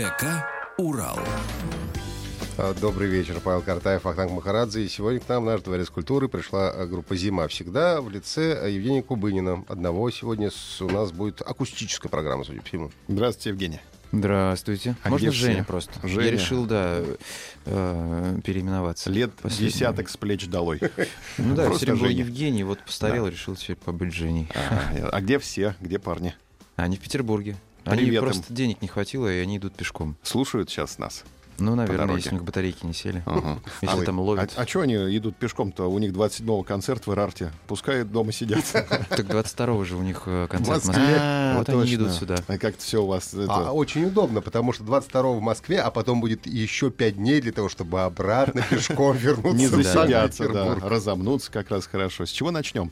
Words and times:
ДК 0.00 0.46
«Урал». 0.78 1.18
А, 2.56 2.72
Добрый 2.80 3.06
вечер, 3.06 3.38
Павел 3.44 3.60
Картаев, 3.60 4.06
Ахтанг 4.06 4.30
Махарадзе. 4.32 4.82
И 4.82 4.88
сегодня 4.88 5.20
к 5.20 5.28
нам 5.28 5.42
в 5.42 5.46
наш 5.46 5.60
дворец 5.60 5.90
культуры 5.90 6.26
пришла 6.26 6.70
а, 6.70 6.86
группа 6.86 7.14
«Зима 7.14 7.46
всегда» 7.48 8.00
в 8.00 8.08
лице 8.08 8.58
а, 8.62 8.66
Евгения 8.66 9.02
Кубынина. 9.02 9.62
Одного 9.68 10.10
сегодня 10.10 10.50
с- 10.50 10.80
у 10.80 10.88
нас 10.88 11.12
будет 11.12 11.42
акустическая 11.42 12.08
программа, 12.08 12.44
судя 12.44 12.60
по 12.62 12.66
всему. 12.66 12.90
Здравствуйте, 13.08 13.50
Евгений. 13.50 13.80
Здравствуйте. 14.10 14.96
А 15.02 15.10
Можно 15.10 15.32
все? 15.32 15.38
Женя 15.48 15.64
просто? 15.64 15.92
Женя. 16.08 16.24
Я 16.24 16.30
решил, 16.30 16.64
да, 16.64 17.02
э, 17.66 18.38
переименоваться. 18.42 19.10
Лет 19.10 19.34
Последний. 19.34 19.68
десяток 19.68 20.08
с 20.08 20.16
плеч 20.16 20.46
долой. 20.46 20.80
Ну 21.36 21.54
да, 21.54 21.70
все 21.72 21.84
время 21.92 22.00
был. 22.00 22.08
Евгений, 22.08 22.64
вот 22.64 22.78
постарел, 22.86 23.26
решил 23.28 23.54
теперь 23.54 23.76
побыть 23.76 24.14
Женей. 24.14 24.48
Ага. 24.54 25.10
А 25.12 25.20
где 25.20 25.38
все? 25.38 25.74
Где 25.78 25.98
парни? 25.98 26.34
Они 26.76 26.96
в 26.96 27.00
Петербурге. 27.00 27.56
Они 27.84 28.02
Привет 28.04 28.22
им. 28.22 28.28
просто 28.28 28.52
денег 28.52 28.82
не 28.82 28.88
хватило, 28.88 29.32
и 29.32 29.38
они 29.38 29.56
идут 29.58 29.74
пешком. 29.74 30.16
Слушают 30.22 30.70
сейчас 30.70 30.98
нас. 30.98 31.24
Ну, 31.58 31.74
наверное, 31.74 32.16
если 32.16 32.30
у 32.30 32.32
них 32.32 32.44
батарейки 32.44 32.86
не 32.86 32.94
сели. 32.94 33.22
Ага. 33.26 33.58
Если 33.82 34.00
А 34.00 34.04
там 34.06 34.16
вы- 34.16 34.22
ловят. 34.22 34.50
А, 34.56 34.66
что 34.66 34.80
они 34.80 34.94
идут 34.94 35.36
пешком-то? 35.36 35.90
У 35.90 35.98
них 35.98 36.12
27-го 36.12 36.62
концерт 36.62 37.06
в 37.06 37.12
Ирарте. 37.12 37.52
Пускай 37.66 38.04
дома 38.04 38.32
сидят. 38.32 38.64
Так 39.10 39.26
22 39.26 39.84
же 39.84 39.96
у 39.96 40.00
них 40.02 40.22
э, 40.24 40.46
концерт 40.48 40.82
в 40.82 40.86
Москве. 40.86 41.16
А, 41.20 41.58
Вот 41.58 41.68
они 41.68 41.94
идут 41.96 42.12
сюда. 42.12 42.36
А 42.46 42.56
как-то 42.56 42.82
все 42.82 43.02
у 43.02 43.06
вас... 43.08 43.34
это, 43.34 43.52
А, 43.68 43.72
очень 43.72 44.06
удобно, 44.06 44.40
потому 44.40 44.72
что 44.72 44.84
22 44.84 45.22
в 45.32 45.40
Москве, 45.42 45.80
а 45.82 45.90
потом 45.90 46.22
будет 46.22 46.46
еще 46.46 46.90
5 46.90 47.16
дней 47.16 47.42
для 47.42 47.52
того, 47.52 47.68
чтобы 47.68 48.04
обратно 48.04 48.62
пешком 48.70 49.14
вернуться 49.18 49.58
Не 49.58 49.66
в 49.66 49.72
засидятся, 49.72 50.48
да, 50.48 50.76
разомнуться 50.80 51.52
как 51.52 51.70
раз 51.70 51.86
хорошо. 51.86 52.24
С 52.24 52.30
чего 52.30 52.50
начнем? 52.50 52.90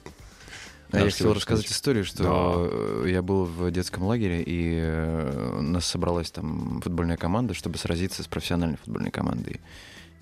А 0.90 0.98
я 1.00 1.04
хотел 1.04 1.34
рассказать 1.34 1.70
историю, 1.70 2.04
что 2.04 2.68
э, 3.04 3.10
я 3.10 3.20
был 3.22 3.44
в 3.44 3.70
детском 3.70 4.04
лагере, 4.04 4.42
и 4.42 4.78
э, 4.80 5.56
у 5.58 5.62
нас 5.62 5.84
собралась 5.86 6.30
там 6.30 6.80
футбольная 6.80 7.16
команда, 7.18 7.52
чтобы 7.52 7.76
сразиться 7.76 8.22
с 8.22 8.26
профессиональной 8.26 8.78
футбольной 8.78 9.10
командой. 9.10 9.60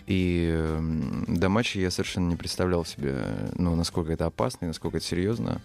И 0.06 0.50
э, 0.52 0.78
до 1.28 1.48
матча 1.48 1.78
я 1.78 1.90
совершенно 1.90 2.28
не 2.30 2.36
представлял 2.36 2.84
себе, 2.84 3.16
ну, 3.54 3.76
насколько 3.76 4.12
это 4.12 4.26
опасно 4.26 4.64
и 4.64 4.68
насколько 4.68 4.96
это 4.96 5.06
серьезно. 5.06 5.60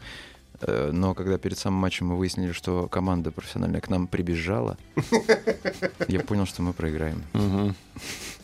Э, 0.61 0.91
Но 0.91 1.15
когда 1.15 1.37
перед 1.37 1.57
самым 1.57 1.79
матчем 1.79 2.07
мы 2.07 2.17
выяснили, 2.17 2.51
что 2.51 2.87
команда 2.87 3.31
профессиональная 3.31 3.81
к 3.81 3.89
нам 3.89 4.07
прибежала, 4.07 4.77
я 6.07 6.19
понял, 6.19 6.45
что 6.45 6.61
мы 6.61 6.73
проиграем. 6.73 7.23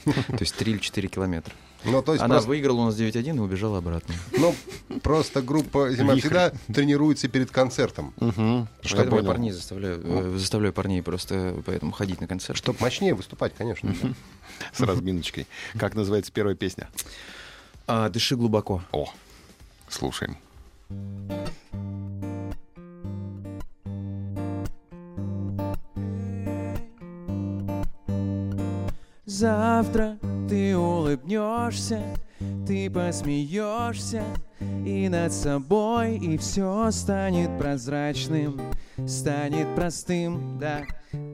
То 0.05 0.39
есть 0.39 0.55
3 0.55 0.72
или 0.72 0.80
4 0.80 1.08
километра. 1.08 1.53
Ну, 1.83 2.02
то 2.02 2.14
есть 2.14 2.23
Она 2.23 2.36
просто, 2.36 2.50
выиграла 2.50 2.81
у 2.81 2.86
нас 2.86 2.95
9-1 2.95 3.36
и 3.36 3.39
убежала 3.39 3.78
обратно. 3.78 4.16
ну, 4.38 4.56
просто 5.02 5.42
группа 5.42 5.92
«Зима 5.92 6.16
всегда» 6.16 6.52
тренируется 6.73 7.28
перед 7.28 7.52
концертом. 7.52 8.14
Мгм. 8.19 8.67
Что 8.81 8.97
Поэтому 8.97 9.17
я 9.22 9.23
парней 9.23 9.52
заставляю, 9.52 10.02
э, 10.03 10.38
заставляю 10.38 10.74
парней 10.74 11.02
просто 11.02 11.56
поэтому 11.66 11.91
ходить 11.91 12.19
на 12.19 12.28
концерт. 12.28 12.57
Чтобы 12.57 12.79
мощнее 12.81 13.13
выступать, 13.13 13.53
конечно. 13.57 13.94
С 14.74 14.81
разминочкой. 14.81 15.47
Как 15.78 15.96
называется 15.96 16.31
первая 16.31 16.56
песня? 16.56 16.90
А, 17.85 18.09
дыши 18.09 18.35
глубоко. 18.35 18.81
О, 18.91 19.09
слушаем. 19.88 20.38
Завтра 29.25 30.18
ты 30.47 30.78
улыбнешься, 30.78 32.02
ты 32.66 32.90
посмеешься 32.90 34.24
и 34.85 35.09
над 35.09 35.34
собой, 35.34 36.18
и 36.18 36.38
все 36.38 36.90
станет 36.91 37.58
прозрачным, 37.58 38.62
станет 39.06 39.68
простым, 39.75 40.58
да. 40.59 40.84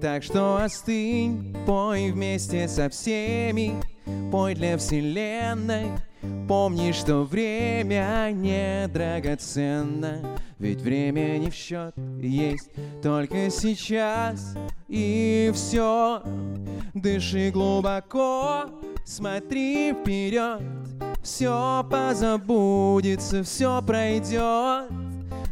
Так 0.01 0.24
что 0.24 0.57
остынь, 0.63 1.56
пой 1.66 2.12
вместе 2.12 2.68
со 2.68 2.90
всеми, 2.90 3.74
пой 4.31 4.56
для 4.56 4.78
вселенной. 4.78 5.91
Помни, 6.47 6.91
что 6.91 7.23
время 7.23 8.29
не 8.34 8.88
драгоценно, 8.88 10.38
ведь 10.59 10.81
время 10.81 11.38
не 11.38 11.50
в 11.50 11.53
счет, 11.53 11.94
есть 12.22 12.69
только 13.01 13.50
сейчас 13.50 14.56
и 14.88 15.51
все. 15.53 16.22
Дыши 16.94 17.50
глубоко, 17.51 18.66
смотри 19.06 19.94
вперед, 19.94 20.62
все 21.23 21.85
позабудется, 21.89 23.44
все 23.44 23.81
пройдет. 23.81 24.91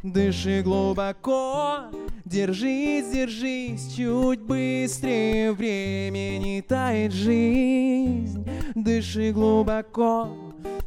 Дыши 0.03 0.61
глубоко, 0.63 1.85
держись, 2.25 3.11
держись, 3.11 3.93
чуть 3.95 4.41
быстрее 4.41 5.51
времени 5.51 6.63
тает 6.67 7.11
жизнь. 7.11 8.47
Дыши 8.75 9.31
глубоко, 9.31 10.29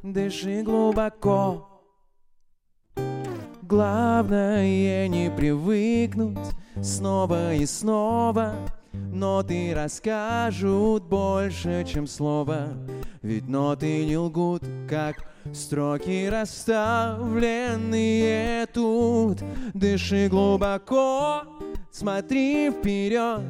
дыши 0.03 0.62
глубоко. 0.62 1.69
Главное 3.62 5.09
не 5.09 5.31
привыкнуть 5.31 6.51
снова 6.83 7.55
и 7.55 7.65
снова 7.65 8.55
Ноты 8.93 9.73
расскажут 9.75 11.05
больше, 11.05 11.87
чем 11.87 12.07
слова 12.07 12.69
Ведь 13.23 13.49
ноты 13.49 14.05
не 14.05 14.19
лгут, 14.19 14.62
как 14.89 15.17
строки 15.53 16.29
расставленные 16.29 18.67
тут. 18.67 19.43
Дыши 19.73 20.29
глубоко, 20.29 21.45
смотри 21.91 22.71
вперед. 22.71 23.41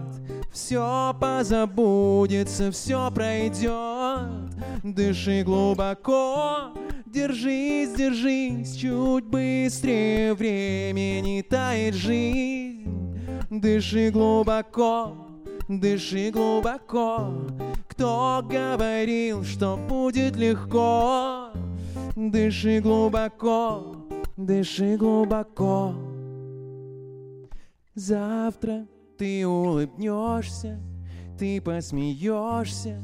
Все 0.52 1.12
позабудется, 1.20 2.70
все 2.70 3.10
пройдет 3.10 4.43
Дыши 4.82 5.42
глубоко, 5.42 6.72
держись, 7.06 7.94
держись. 7.94 8.76
Чуть 8.76 9.24
быстрее 9.24 10.34
времени 10.34 11.42
тает 11.42 11.94
жизнь. 11.94 12.86
Дыши 13.50 14.10
глубоко, 14.10 15.16
дыши 15.68 16.30
глубоко. 16.30 17.32
Кто 17.88 18.44
говорил, 18.44 19.44
что 19.44 19.76
будет 19.76 20.36
легко? 20.36 21.50
Дыши 22.16 22.80
глубоко, 22.80 23.96
дыши 24.36 24.96
глубоко. 24.96 25.94
Завтра 27.94 28.86
ты 29.16 29.46
улыбнешься, 29.46 30.80
ты 31.38 31.60
посмеешься 31.60 33.00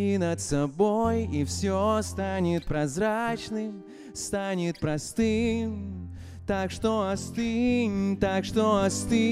и 0.00 0.16
над 0.16 0.40
собой, 0.40 1.24
и 1.24 1.44
все 1.44 2.00
станет 2.02 2.64
прозрачным, 2.64 3.84
станет 4.14 4.80
простым. 4.80 6.10
Так 6.46 6.70
что 6.70 7.10
остынь, 7.10 8.16
так 8.18 8.46
что 8.46 8.82
остынь. 8.82 9.22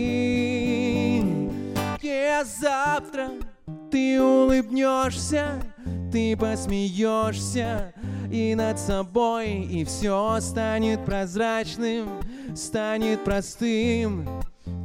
И 2.02 2.40
завтра 2.60 3.30
ты 3.90 4.20
улыбнешься, 4.20 5.60
ты 6.12 6.36
посмеешься 6.36 7.94
и 8.30 8.54
над 8.54 8.78
собой, 8.78 9.62
и 9.62 9.84
все 9.84 10.38
станет 10.40 11.02
прозрачным, 11.06 12.10
станет 12.54 13.24
простым. 13.24 14.28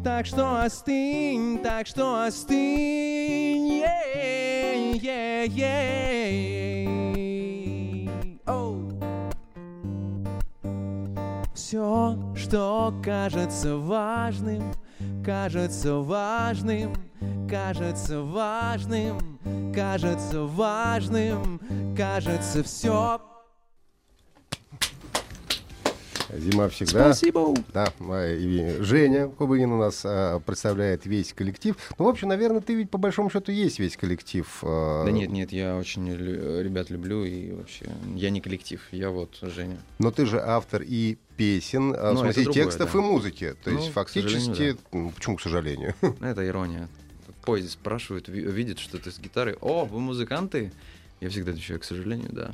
Так 0.03 0.25
что 0.25 0.61
остынь, 0.61 1.59
так 1.63 1.87
что 1.87 2.25
остынь. 2.25 3.81
Yeah, 4.93 5.47
yeah. 5.47 6.83
Оу. 8.45 8.91
Все, 11.55 12.17
что 12.35 12.93
кажется 13.01 13.77
важным, 13.77 14.73
кажется 15.25 15.95
важным, 15.95 16.93
кажется 17.49 18.21
важным, 18.21 19.39
кажется 19.73 20.41
важным, 20.43 21.61
кажется 21.95 22.61
все. 22.63 23.21
Зима 26.37 26.69
всегда. 26.69 27.13
Спасибо. 27.13 27.53
Да, 27.73 27.91
а, 27.99 28.33
и 28.35 28.81
Женя 28.81 29.27
Кубынин 29.27 29.71
у 29.71 29.77
нас 29.77 30.01
а, 30.05 30.39
представляет 30.39 31.05
весь 31.05 31.33
коллектив. 31.33 31.75
Ну, 31.97 32.05
в 32.05 32.07
общем, 32.07 32.29
наверное, 32.29 32.61
ты 32.61 32.73
ведь 32.75 32.89
по 32.89 32.97
большому 32.97 33.29
счету 33.29 33.51
есть 33.51 33.79
весь 33.79 33.97
коллектив. 33.97 34.47
а, 34.63 35.03
Да 35.05 35.11
нет, 35.11 35.29
нет, 35.29 35.51
я 35.51 35.75
очень 35.77 36.11
ребят 36.13 36.89
люблю 36.89 37.23
и 37.23 37.51
вообще 37.51 37.85
я 38.15 38.29
не 38.29 38.41
коллектив, 38.41 38.81
я 38.91 39.09
вот 39.09 39.37
Женя. 39.41 39.77
Но 39.99 40.11
ты 40.11 40.25
же 40.25 40.39
автор 40.41 40.81
и 40.85 41.17
песен, 41.37 41.93
а, 41.95 42.11
в 42.11 42.13
Ну, 42.13 42.19
смысле, 42.21 42.31
это 42.31 42.41
и 42.41 42.43
другое, 42.45 42.63
текстов 42.63 42.91
да. 42.93 42.99
и 42.99 43.01
музыки. 43.01 43.55
То 43.63 43.71
Ну, 43.71 43.79
есть, 43.79 43.91
фактически... 43.91 44.39
сожалению, 44.49 44.77
ну, 44.91 45.11
почему, 45.11 45.35
к 45.37 45.41
сожалению? 45.41 45.95
Это 46.21 46.47
ирония. 46.47 46.87
В 47.27 47.45
поезде 47.45 47.69
спрашивают, 47.71 48.27
ви- 48.29 48.41
видят, 48.49 48.79
что 48.79 48.97
ты 48.97 49.11
с 49.11 49.19
гитарой. 49.19 49.55
О, 49.61 49.85
вы 49.85 49.99
музыканты? 49.99 50.71
Я 51.19 51.29
всегда 51.29 51.51
отвечаю, 51.51 51.79
к 51.79 51.83
сожалению, 51.83 52.29
да. 52.31 52.51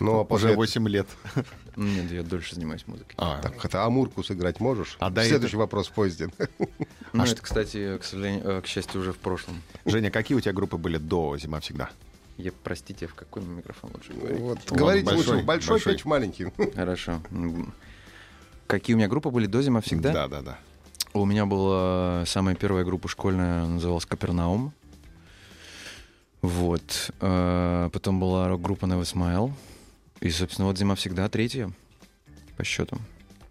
Ну, 0.00 0.20
а 0.20 0.24
после... 0.26 0.48
Уже 0.50 0.56
8 0.56 0.88
лет. 0.88 1.06
Ну, 1.76 1.86
Нет, 1.86 2.12
я 2.12 2.22
дольше 2.22 2.54
занимаюсь 2.54 2.86
музыкой. 2.86 3.14
А, 3.18 3.40
Так, 3.42 3.64
это 3.64 3.84
Амурку 3.84 4.22
сыграть 4.22 4.60
можешь? 4.60 4.96
А 5.00 5.10
до 5.10 5.24
Следующий 5.24 5.56
вопрос 5.56 5.88
в 5.88 5.92
поезде. 5.92 6.28
Ну, 7.12 7.22
А 7.22 7.26
это, 7.26 7.42
кстати, 7.42 7.98
к 7.98 8.04
сожалению, 8.04 8.42
э, 8.44 8.60
к 8.60 8.66
счастью, 8.66 9.00
уже 9.00 9.12
в 9.12 9.18
прошлом. 9.18 9.60
Женя, 9.84 10.10
какие 10.12 10.36
у 10.36 10.40
тебя 10.40 10.52
группы 10.52 10.76
были 10.76 10.98
до 10.98 11.36
«Зима 11.36 11.58
всегда»? 11.60 11.90
Я, 12.38 12.50
простите, 12.64 13.06
в 13.06 13.14
какой 13.14 13.42
микрофон 13.42 13.90
лучше 13.94 14.12
говорить? 14.12 14.40
Вот, 14.40 14.58
Ладно, 14.70 14.76
говорите 14.76 15.10
лучше 15.10 15.16
большой, 15.28 15.42
в 15.42 15.46
большой, 15.46 15.70
большой. 15.74 15.92
петь 15.94 16.02
в 16.02 16.08
маленький. 16.08 16.46
Хорошо. 16.74 17.20
Какие 18.66 18.94
у 18.94 18.98
меня 18.98 19.08
группы 19.08 19.30
были 19.30 19.46
до 19.46 19.62
зима 19.62 19.80
всегда? 19.80 20.12
Да, 20.12 20.28
да, 20.28 20.42
да. 20.42 20.58
У 21.12 21.24
меня 21.24 21.46
была 21.46 22.24
самая 22.26 22.56
первая 22.56 22.84
группа 22.84 23.08
школьная, 23.08 23.66
называлась 23.66 24.06
Капернаум. 24.06 24.72
Вот. 26.42 27.10
Э, 27.20 27.88
Потом 27.92 28.18
была 28.20 28.48
рок-группа 28.48 28.86
Never 28.86 29.02
Smile. 29.02 29.52
И, 30.20 30.30
собственно, 30.30 30.68
вот 30.68 30.78
зима 30.78 30.94
всегда 30.94 31.28
третья 31.28 31.70
по 32.56 32.64
счету. 32.64 32.98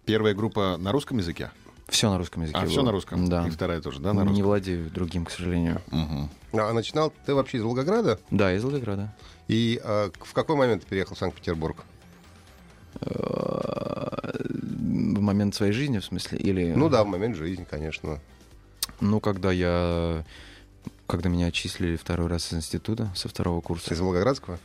Первая 0.06 0.34
группа 0.34 0.76
на 0.78 0.92
русском 0.92 1.18
языке? 1.18 1.50
Все 1.88 2.10
на 2.10 2.18
русском 2.18 2.42
языке. 2.42 2.58
А, 2.58 2.66
все 2.66 2.76
было. 2.76 2.86
на 2.86 2.92
русском? 2.92 3.28
Да. 3.28 3.46
И 3.46 3.50
вторая 3.50 3.80
тоже, 3.80 4.00
да, 4.00 4.12
на 4.12 4.20
Не 4.22 4.28
русском? 4.28 4.46
владею 4.46 4.90
другим, 4.90 5.24
к 5.26 5.30
сожалению. 5.30 5.82
Мгм. 5.90 6.30
А 6.54 6.72
начинал 6.72 7.12
ты 7.26 7.34
вообще 7.34 7.58
из 7.58 7.62
Волгограда? 7.62 8.18
Да, 8.30 8.52
из 8.54 8.64
Волгограда. 8.64 9.14
И 9.48 9.80
а, 9.84 10.10
в 10.20 10.32
какой 10.32 10.56
момент 10.56 10.82
ты 10.84 10.88
переехал 10.88 11.14
в 11.14 11.18
Санкт-Петербург? 11.18 11.84
Э, 13.00 14.32
В 14.62 15.20
момент 15.20 15.54
своей 15.54 15.72
жизни, 15.72 15.98
в 15.98 16.04
смысле? 16.04 16.38
Или... 16.38 16.72
Ну 16.72 16.88
да, 16.88 17.04
в 17.04 17.06
момент 17.06 17.36
жизни, 17.36 17.66
конечно. 17.70 18.20
Ну, 19.00 19.20
когда 19.20 19.52
я... 19.52 20.24
Когда 21.06 21.28
меня 21.28 21.46
отчислили 21.46 21.96
второй 21.96 22.28
раз 22.28 22.52
из 22.52 22.58
института 22.58 23.10
со 23.14 23.28
второго 23.28 23.60
курса. 23.60 23.92
Из 23.92 24.00
Волгоградского? 24.00 24.58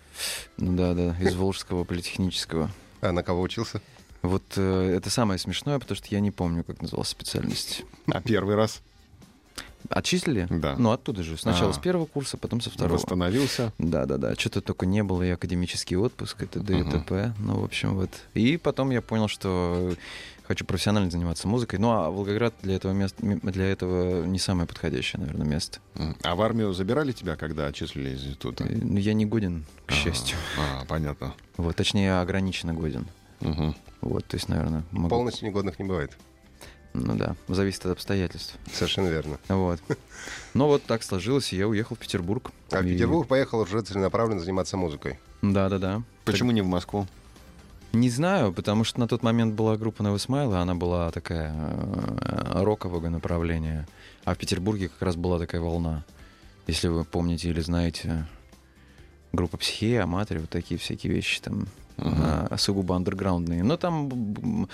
Ну 0.58 0.76
да, 0.76 0.94
да, 0.94 1.16
из 1.20 1.36
Волжского 1.36 1.84
политехнического. 1.84 2.72
А 3.02 3.12
на 3.12 3.24
кого 3.24 3.42
учился? 3.42 3.82
Вот 4.22 4.44
э, 4.58 4.94
это 4.96 5.10
самое 5.10 5.40
смешное, 5.40 5.80
потому 5.80 5.96
что 5.96 6.08
я 6.10 6.20
не 6.20 6.32
помню, 6.32 6.64
как 6.64 6.82
называлась 6.82 7.10
специальность. 7.10 7.84
А 8.08 8.22
первый 8.22 8.56
раз 8.56 8.82
Отчислили? 9.90 10.48
Да. 10.50 10.76
Ну, 10.78 10.92
оттуда 10.92 11.24
же. 11.24 11.38
Сначала 11.38 11.72
А. 11.72 11.74
с 11.74 11.78
первого 11.80 12.06
курса, 12.06 12.38
потом 12.38 12.62
со 12.62 12.70
второго. 12.70 12.96
восстановился? 12.98 13.72
Да, 13.78 14.06
да, 14.06 14.18
да. 14.18 14.36
Что-то 14.36 14.62
только 14.62 14.86
не 14.86 15.04
было, 15.04 15.24
и 15.24 15.30
академический 15.30 15.96
отпуск, 15.98 16.42
это 16.44 16.60
т.д. 16.60 16.80
и 16.80 16.84
т.п. 16.84 17.34
Ну, 17.40 17.60
в 17.62 17.64
общем, 17.64 17.96
вот. 17.96 18.10
И 18.34 18.58
потом 18.58 18.92
я 18.92 19.02
понял, 19.02 19.28
что 19.28 19.94
хочу 20.48 20.66
профессионально 20.66 21.10
заниматься 21.10 21.48
музыкой. 21.48 21.80
Ну, 21.80 21.90
а 21.92 22.10
Волгоград 22.12 22.54
для 22.62 22.76
этого 22.76 22.92
места, 22.92 23.26
м- 23.26 23.40
для 23.40 23.66
этого 23.66 24.26
не 24.26 24.38
самое 24.38 24.68
подходящее, 24.68 25.22
наверное, 25.22 25.48
место. 25.48 25.80
А 26.24 26.36
в 26.36 26.42
армию 26.42 26.74
забирали 26.74 27.12
тебя, 27.12 27.36
когда 27.36 27.68
отчислили 27.68 28.10
из 28.12 28.26
института? 28.26 28.66
Э, 28.66 28.76
Ну, 28.80 28.98
я 28.98 29.14
не 29.14 29.26
годен, 29.26 29.66
к 29.88 29.92
А, 29.92 29.94
счастью. 29.94 30.38
А, 30.60 30.86
понятно. 30.86 31.34
Вот, 31.58 31.76
точнее, 31.76 32.20
ограниченно 32.20 32.74
годен. 32.74 33.08
Мгм. 33.40 33.76
Вот, 34.02 34.26
то 34.26 34.36
есть, 34.36 34.50
наверное, 34.50 34.84
могу... 34.92 35.10
Полностью 35.10 35.48
негодных 35.48 35.80
не 35.80 35.86
бывает. 35.86 36.18
Ну 36.94 37.16
да, 37.16 37.36
зависит 37.48 37.86
от 37.86 37.94
обстоятельств. 37.94 38.56
Совершенно 38.74 39.08
верно. 39.10 39.38
Вот. 39.48 39.80
Ну 40.54 40.66
вот 40.66 40.84
так 40.84 41.04
сложилось, 41.04 41.54
и 41.54 41.58
я 41.58 41.68
уехал 41.68 41.96
в 41.96 42.00
Петербург. 42.00 42.52
А 42.72 42.82
в 42.82 42.84
Петербург 42.84 43.28
поехал 43.28 43.60
уже 43.60 43.82
целенаправленно 43.82 44.42
заниматься 44.42 44.78
музыкой. 44.78 45.20
Да, 45.42 45.70
да, 45.70 45.78
да. 45.78 46.04
Почему 46.26 46.52
не 46.52 46.62
в 46.62 46.68
Москву? 46.68 47.08
Не 47.92 48.10
знаю, 48.10 48.54
потому 48.54 48.84
что 48.84 49.00
на 49.00 49.08
тот 49.08 49.24
момент 49.24 49.56
была 49.56 49.76
группа 49.76 50.04
и 50.04 50.56
она 50.56 50.76
была 50.76 51.10
такая 51.12 51.54
э, 51.56 52.64
рокового 52.64 53.10
направления. 53.10 53.88
А 54.26 54.36
в 54.36 54.38
Петербурге 54.38 54.90
как 54.90 55.02
раз 55.02 55.16
была 55.16 55.40
такая 55.40 55.60
волна. 55.60 56.06
Если 56.68 56.88
вы 56.88 57.04
помните 57.04 57.50
или 57.50 57.62
знаете, 57.62 58.28
группа 59.32 59.58
Психея, 59.58 60.04
Аматори, 60.04 60.38
вот 60.40 60.52
такие 60.52 60.80
всякие 60.80 61.14
вещи 61.14 61.42
там 61.42 61.68
А, 62.02 62.56
сугубо 62.58 62.96
андерграундные. 62.96 63.64
Но 63.64 63.78
там 63.78 64.68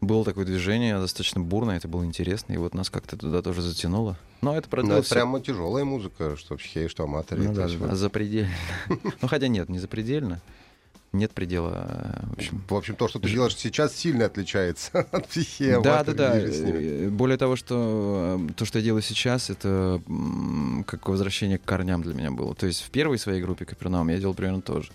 было 0.00 0.24
такое 0.24 0.44
движение 0.44 0.98
достаточно 0.98 1.40
бурное, 1.40 1.76
это 1.76 1.88
было 1.88 2.04
интересно, 2.04 2.52
и 2.52 2.56
вот 2.56 2.74
нас 2.74 2.90
как-то 2.90 3.16
туда 3.16 3.42
тоже 3.42 3.62
затянуло. 3.62 4.16
Но 4.40 4.56
это 4.56 4.66
Ну, 4.66 4.70
продлилось... 4.70 5.06
это 5.06 5.14
прямо 5.14 5.40
тяжелая 5.40 5.84
музыка, 5.84 6.36
что 6.36 6.56
психея, 6.56 6.88
что 6.88 7.04
аматоры. 7.04 7.42
Ну 7.42 7.54
да, 7.54 7.68
да, 7.68 7.94
запредельно. 7.94 8.50
Ну 9.22 9.28
хотя 9.28 9.48
нет, 9.48 9.68
не 9.68 9.78
запредельно. 9.78 10.40
Нет 11.12 11.30
предела, 11.30 11.86
э, 11.88 12.26
в 12.26 12.32
общем. 12.32 12.64
В 12.68 12.74
общем, 12.74 12.96
то, 12.96 13.06
что 13.06 13.20
ты 13.20 13.30
делаешь 13.30 13.54
сейчас, 13.56 13.94
сильно 13.94 14.24
отличается 14.24 14.98
от 15.12 15.28
психеи, 15.28 15.80
Да, 15.80 16.02
да, 16.02 16.12
да. 16.12 16.32
Э, 16.36 17.08
Более 17.08 17.38
того, 17.38 17.54
что 17.54 18.40
э, 18.50 18.52
то, 18.54 18.64
что 18.64 18.80
я 18.80 18.84
делаю 18.84 19.00
сейчас, 19.00 19.48
это 19.48 20.02
как 20.86 21.08
возвращение 21.08 21.58
к 21.58 21.64
корням 21.64 22.02
для 22.02 22.14
меня 22.14 22.32
было. 22.32 22.56
То 22.56 22.66
есть 22.66 22.82
в 22.82 22.90
первой 22.90 23.18
своей 23.18 23.40
группе 23.40 23.64
Капернаум 23.64 24.08
я 24.08 24.18
делал 24.18 24.34
примерно 24.34 24.60
то 24.60 24.82
же. 24.82 24.90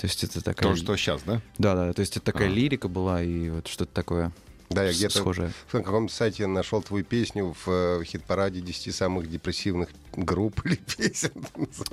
То 0.00 0.06
есть 0.06 0.24
это 0.24 0.42
такая... 0.42 0.70
То, 0.70 0.76
что 0.76 0.96
сейчас, 0.96 1.20
да? 1.26 1.42
Да, 1.58 1.74
да, 1.74 1.92
то 1.92 2.00
есть 2.00 2.16
это 2.16 2.24
такая 2.24 2.48
А. 2.48 2.50
лирика 2.50 2.88
была 2.88 3.22
и 3.22 3.50
вот 3.50 3.68
что-то 3.68 3.92
такое 3.92 4.32
Да, 4.70 4.84
я 4.84 4.92
где-то 4.92 5.18
схожее. 5.18 5.52
на 5.74 5.82
каком-то 5.82 6.14
сайте 6.14 6.46
нашел 6.46 6.80
твою 6.80 7.04
песню 7.04 7.54
в 7.66 7.70
э, 8.00 8.04
хит-параде 8.04 8.62
10 8.62 8.94
самых 8.94 9.28
депрессивных 9.30 9.90
групп 10.16 10.64
или 10.64 10.76
песен. 10.96 11.32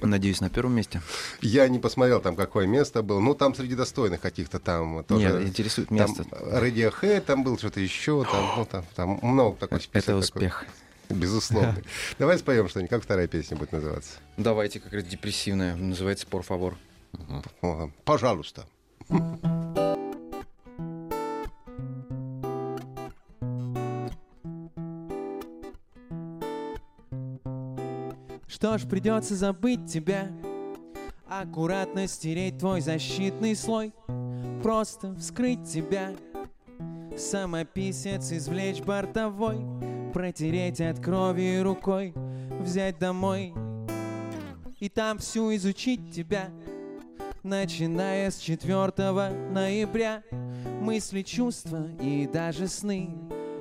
Надеюсь, 0.01 0.39
на 0.39 0.49
первом 0.49 0.75
месте. 0.75 1.01
Я 1.41 1.67
не 1.67 1.79
посмотрел 1.79 2.21
там, 2.21 2.37
какое 2.37 2.65
место 2.65 3.01
было. 3.03 3.19
Ну, 3.19 3.35
там 3.35 3.53
среди 3.53 3.75
достойных 3.75 4.21
каких-то 4.21 4.59
там 4.59 5.03
тоже. 5.03 5.27
Нет, 5.27 5.41
интересует 5.49 5.89
Там 5.89 5.97
место. 5.97 6.23
Radiohead, 6.31 7.21
там 7.21 7.43
был 7.43 7.57
что-то 7.57 7.81
еще, 7.81 8.23
там, 8.31 8.53
ну, 8.57 8.65
там, 8.65 8.85
там 8.95 9.19
много 9.21 9.57
такой 9.57 9.81
список. 9.81 9.95
Это 9.97 10.05
такой, 10.05 10.19
успех. 10.21 10.65
безусловно. 11.09 11.75
Давай 12.19 12.37
споем 12.39 12.69
что-нибудь. 12.69 12.89
Как 12.89 13.03
вторая 13.03 13.27
песня 13.27 13.57
будет 13.57 13.73
называться? 13.73 14.11
Давайте 14.37 14.79
как 14.79 14.93
раз 14.93 15.03
депрессивная. 15.03 15.75
Называется 15.75 16.25
«Пор 16.25 16.43
фавор». 16.43 16.77
Пожалуйста. 18.05 18.65
Что 28.47 28.77
ж, 28.77 28.87
придется 28.87 29.35
забыть 29.35 29.85
тебя. 29.85 30.31
Аккуратно 31.27 32.07
стереть 32.07 32.57
твой 32.57 32.81
защитный 32.81 33.55
слой. 33.55 33.93
Просто 34.63 35.13
вскрыть 35.15 35.63
тебя. 35.69 36.15
Самописец 37.15 38.31
извлечь 38.31 38.81
бортовой. 38.81 39.59
Протереть 40.13 40.81
от 40.81 40.99
крови 40.99 41.59
рукой. 41.59 42.13
Взять 42.59 42.97
домой. 42.97 43.53
И 44.79 44.89
там 44.89 45.19
всю 45.19 45.55
изучить 45.55 46.11
тебя 46.11 46.49
Начиная 47.47 48.29
с 48.29 48.39
4 48.39 48.91
ноября 49.51 50.21
Мысли, 50.81 51.21
чувства 51.21 51.87
и 52.01 52.27
даже 52.27 52.67
сны. 52.67 53.11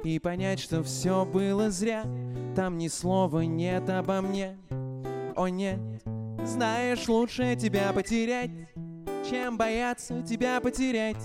И 0.03 0.19
понять, 0.19 0.59
что 0.59 0.83
все 0.83 1.25
было 1.25 1.71
зря 1.71 2.05
Там 2.57 2.79
ни 2.79 2.89
слова 2.89 3.43
нет 3.43 3.89
обо 3.89 4.23
мне. 4.23 4.59
О 5.37 5.47
нет, 5.47 5.79
знаешь, 6.43 7.07
лучше 7.07 7.55
тебя 7.55 7.93
потерять 7.93 8.51
Чем 9.31 9.57
бояться 9.57 10.21
тебя 10.21 10.61
потерять. 10.61 11.23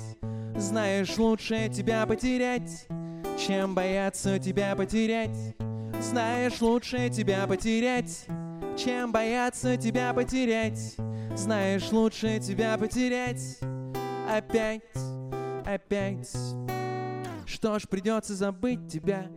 Знаешь, 0.55 1.17
лучше 1.17 1.67
тебя 1.67 2.05
потерять 2.05 2.85
Чем 3.39 3.73
бояться 3.73 4.37
тебя 4.37 4.75
потерять. 4.75 5.55
Знаешь, 5.99 6.61
лучше 6.61 7.09
тебя 7.09 7.47
потерять 7.47 8.27
Чем 8.77 9.11
бояться 9.11 9.77
тебя 9.77 10.13
потерять 10.13 10.95
Знаешь, 11.35 11.91
лучше 11.91 12.39
тебя 12.39 12.77
потерять. 12.77 13.59
Опять, 14.29 14.83
опять. 15.65 16.31
Что 17.45 17.79
ж, 17.79 17.87
придется 17.87 18.35
забыть 18.35 18.87
тебя. 18.87 19.27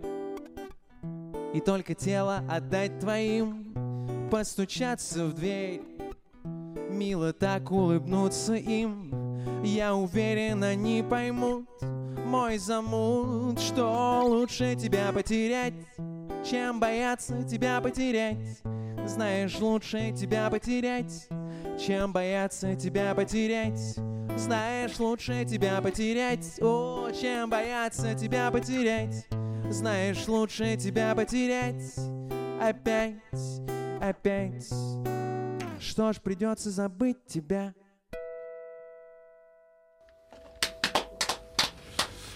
И 1.52 1.60
только 1.60 1.94
тело 1.94 2.42
отдать 2.50 2.98
твоим. 2.98 4.28
Постучаться 4.30 5.26
в 5.26 5.34
дверь. 5.34 5.82
Мило 6.90 7.32
так 7.32 7.70
улыбнуться 7.70 8.54
им. 8.54 9.24
Я 9.64 9.94
уверен, 9.94 10.62
они 10.62 11.02
поймут 11.02 11.66
Мой 12.26 12.58
замут 12.58 13.58
Что 13.58 14.22
лучше 14.24 14.76
тебя 14.76 15.10
потерять 15.12 15.72
Чем 16.48 16.80
бояться 16.80 17.42
тебя 17.44 17.80
потерять. 17.80 18.60
Знаешь, 19.06 19.58
лучше 19.58 20.12
тебя 20.12 20.50
потерять 20.50 21.28
Чем 21.78 22.12
бояться 22.12 22.74
тебя 22.76 23.14
потерять 23.14 23.96
Знаешь, 24.36 24.98
лучше 24.98 25.44
тебя 25.44 25.80
потерять, 25.80 26.58
о, 26.60 27.10
чем 27.12 27.48
бояться 27.48 28.14
тебя 28.14 28.50
потерять. 28.50 29.26
Знаешь, 29.70 30.26
лучше 30.26 30.76
тебя 30.76 31.14
потерять. 31.14 31.94
Опять, 32.60 33.14
опять. 34.00 34.68
Что 35.80 36.12
ж, 36.12 36.20
придется 36.20 36.70
забыть 36.70 37.24
тебя. 37.26 37.74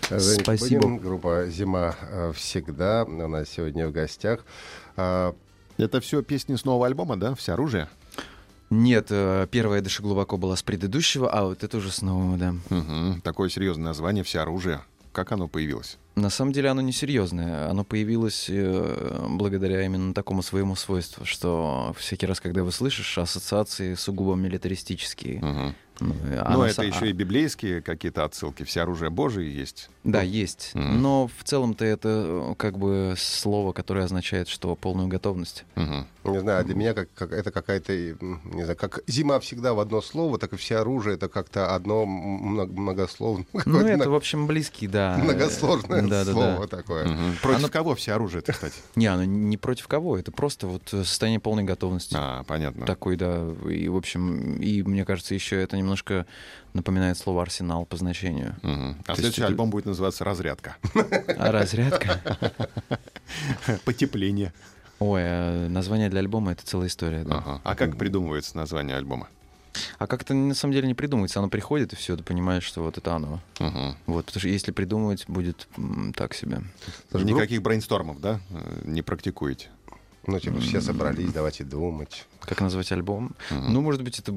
Женя 0.08 0.42
Спасибо. 0.42 0.82
Кубанин, 0.82 0.98
группа 1.00 1.46
«Зима 1.48 1.96
э, 2.00 2.32
всегда» 2.34 3.04
у 3.04 3.28
нас 3.28 3.48
сегодня 3.48 3.88
в 3.88 3.92
гостях. 3.92 4.44
А, 4.96 5.34
Это 5.76 6.00
все 6.00 6.22
песни 6.22 6.54
с 6.54 6.64
нового 6.64 6.86
альбома, 6.86 7.16
да? 7.16 7.34
Все 7.34 7.52
оружие? 7.52 7.88
Нет, 8.70 9.06
э, 9.10 9.46
первая 9.50 9.80
«Дыши 9.80 10.02
глубоко» 10.02 10.36
была 10.36 10.56
с 10.56 10.62
предыдущего, 10.62 11.30
а 11.30 11.44
вот 11.44 11.64
это 11.64 11.78
уже 11.78 11.90
снова, 11.90 12.36
да. 12.36 12.54
Мгм. 12.68 13.20
Такое 13.22 13.48
серьезное 13.48 13.86
название 13.86 14.24
«Все 14.24 14.40
оружие». 14.40 14.82
Как 15.12 15.32
оно 15.32 15.48
появилось? 15.48 15.98
На 16.14 16.30
самом 16.30 16.52
деле 16.52 16.68
оно 16.68 16.80
несерьезное. 16.80 17.70
Оно 17.70 17.82
появилось 17.84 18.46
э, 18.48 19.26
благодаря 19.30 19.84
именно 19.84 20.12
такому 20.12 20.42
своему 20.42 20.76
свойству, 20.76 21.24
что 21.24 21.94
всякий 21.98 22.26
раз, 22.26 22.40
когда 22.40 22.62
вы 22.62 22.72
слышишь, 22.72 23.18
ассоциации 23.18 23.94
сугубо 23.94 24.34
милитаристические. 24.34 25.40
Мгм. 25.40 25.74
Ну, 26.00 26.14
Но 26.48 26.64
это 26.66 26.82
еще 26.82 27.10
и 27.10 27.12
библейские 27.12 27.82
какие-то 27.82 28.24
отсылки. 28.24 28.62
Все 28.62 28.82
оружие 28.82 29.10
Божие 29.10 29.54
есть. 29.54 29.90
Да, 30.04 30.22
есть. 30.22 30.70
Но 30.74 31.28
в 31.38 31.44
целом-то 31.44 31.84
это 31.84 32.08
э, 32.08 32.54
как 32.56 32.78
бы 32.78 33.14
слово, 33.16 33.72
которое 33.72 34.04
означает, 34.04 34.48
что 34.48 34.74
полную 34.76 35.08
готовность. 35.08 35.64
Мгм. 35.74 36.06
не 36.24 36.40
знаю, 36.40 36.64
для 36.64 36.74
меня 36.74 36.94
как, 36.94 37.08
как- 37.14 37.32
это 37.32 37.50
какая-то, 37.50 37.92
не 37.94 38.62
знаю, 38.62 38.76
как 38.76 39.00
«Зима 39.06 39.40
всегда» 39.40 39.72
в 39.74 39.80
одно 39.80 40.00
слово, 40.02 40.38
так 40.38 40.52
и 40.52 40.56
«Все 40.56 40.76
оружие»— 40.76 41.14
это 41.16 41.28
как-то 41.28 41.74
одно 41.74 42.04
много- 42.06 42.72
многословное, 42.72 43.46
Ну, 43.66 43.78
это, 43.80 43.96
мно- 44.04 44.10
в 44.10 44.14
общем, 44.14 44.46
близкий, 44.46 44.86
да. 44.86 45.16
многосложное 45.22 46.02
Да, 46.02 46.08
да, 46.08 46.24
да. 46.24 46.32
слово 46.32 46.68
такое. 46.68 47.06
Мгм. 47.08 47.36
Против 47.42 47.58
Оно- 47.60 47.68
кого 47.68 47.94
все 47.94 48.12
оружие-то, 48.12 48.52
кстати? 48.52 48.74
Не, 48.96 49.06
оно 49.06 49.24
не 49.24 49.56
против 49.56 49.88
кого, 49.88 50.18
это 50.18 50.30
просто 50.32 50.66
вот 50.66 50.82
состояние 50.90 51.40
полной 51.40 51.64
готовности. 51.64 52.14
А, 52.18 52.44
понятно. 52.44 52.84
Такой, 52.86 53.16
да. 53.16 53.42
И, 53.70 53.88
в 53.88 53.96
общем, 53.96 54.56
и 54.56 54.82
мне 54.82 55.04
кажется, 55.04 55.34
еще 55.34 55.60
это 55.62 55.76
немножко 55.88 56.26
напоминает 56.74 57.16
слово 57.16 57.42
арсенал 57.42 57.86
по 57.86 57.96
значению. 57.96 58.54
Мгм. 58.62 58.98
А 59.00 59.02
То 59.04 59.12
есть 59.12 59.20
следующий 59.20 59.40
это- 59.40 59.48
альбом 59.48 59.70
будет 59.70 59.86
называться 59.86 60.22
«Разрядка». 60.24 60.76
А 60.94 61.50
разрядка? 61.50 62.20
Потепление. 63.84 64.52
Ой, 65.00 65.22
а 65.24 65.68
название 65.68 66.08
для 66.10 66.20
альбома— 66.20 66.52
это 66.52 66.64
целая 66.66 66.88
история, 66.88 67.24
да. 67.24 67.36
Ага. 67.38 67.60
А 67.64 67.74
как 67.74 67.96
придумывается 67.96 68.56
название 68.56 68.96
альбома? 68.96 69.28
А 69.98 70.06
как-то 70.08 70.34
на 70.34 70.54
самом 70.54 70.74
деле 70.74 70.88
не 70.88 70.94
придумывается. 70.94 71.38
Оно 71.38 71.48
приходит, 71.48 71.92
и 71.92 71.96
все, 71.96 72.16
ты 72.16 72.24
понимаешь, 72.24 72.64
что 72.64 72.82
вот 72.82 72.98
это 72.98 73.14
оно. 73.14 73.40
Мгм. 73.60 73.96
Вот, 74.06 74.26
потому 74.26 74.40
что 74.40 74.48
если 74.48 74.72
придумывать, 74.72 75.24
будет 75.28 75.68
так 76.16 76.34
себе. 76.34 76.62
Никаких 77.12 77.62
брейнстормов, 77.62 78.20
да, 78.20 78.40
э, 78.50 78.80
не 78.84 79.02
практикуете? 79.02 79.68
Ну, 80.28 80.38
типа, 80.38 80.60
все 80.60 80.82
собрались, 80.82 81.32
давайте 81.32 81.64
думать. 81.64 82.26
Как 82.40 82.60
назвать 82.60 82.92
альбом? 82.92 83.32
Мгм. 83.50 83.72
Ну, 83.72 83.80
может 83.80 84.02
быть, 84.02 84.18
это 84.18 84.32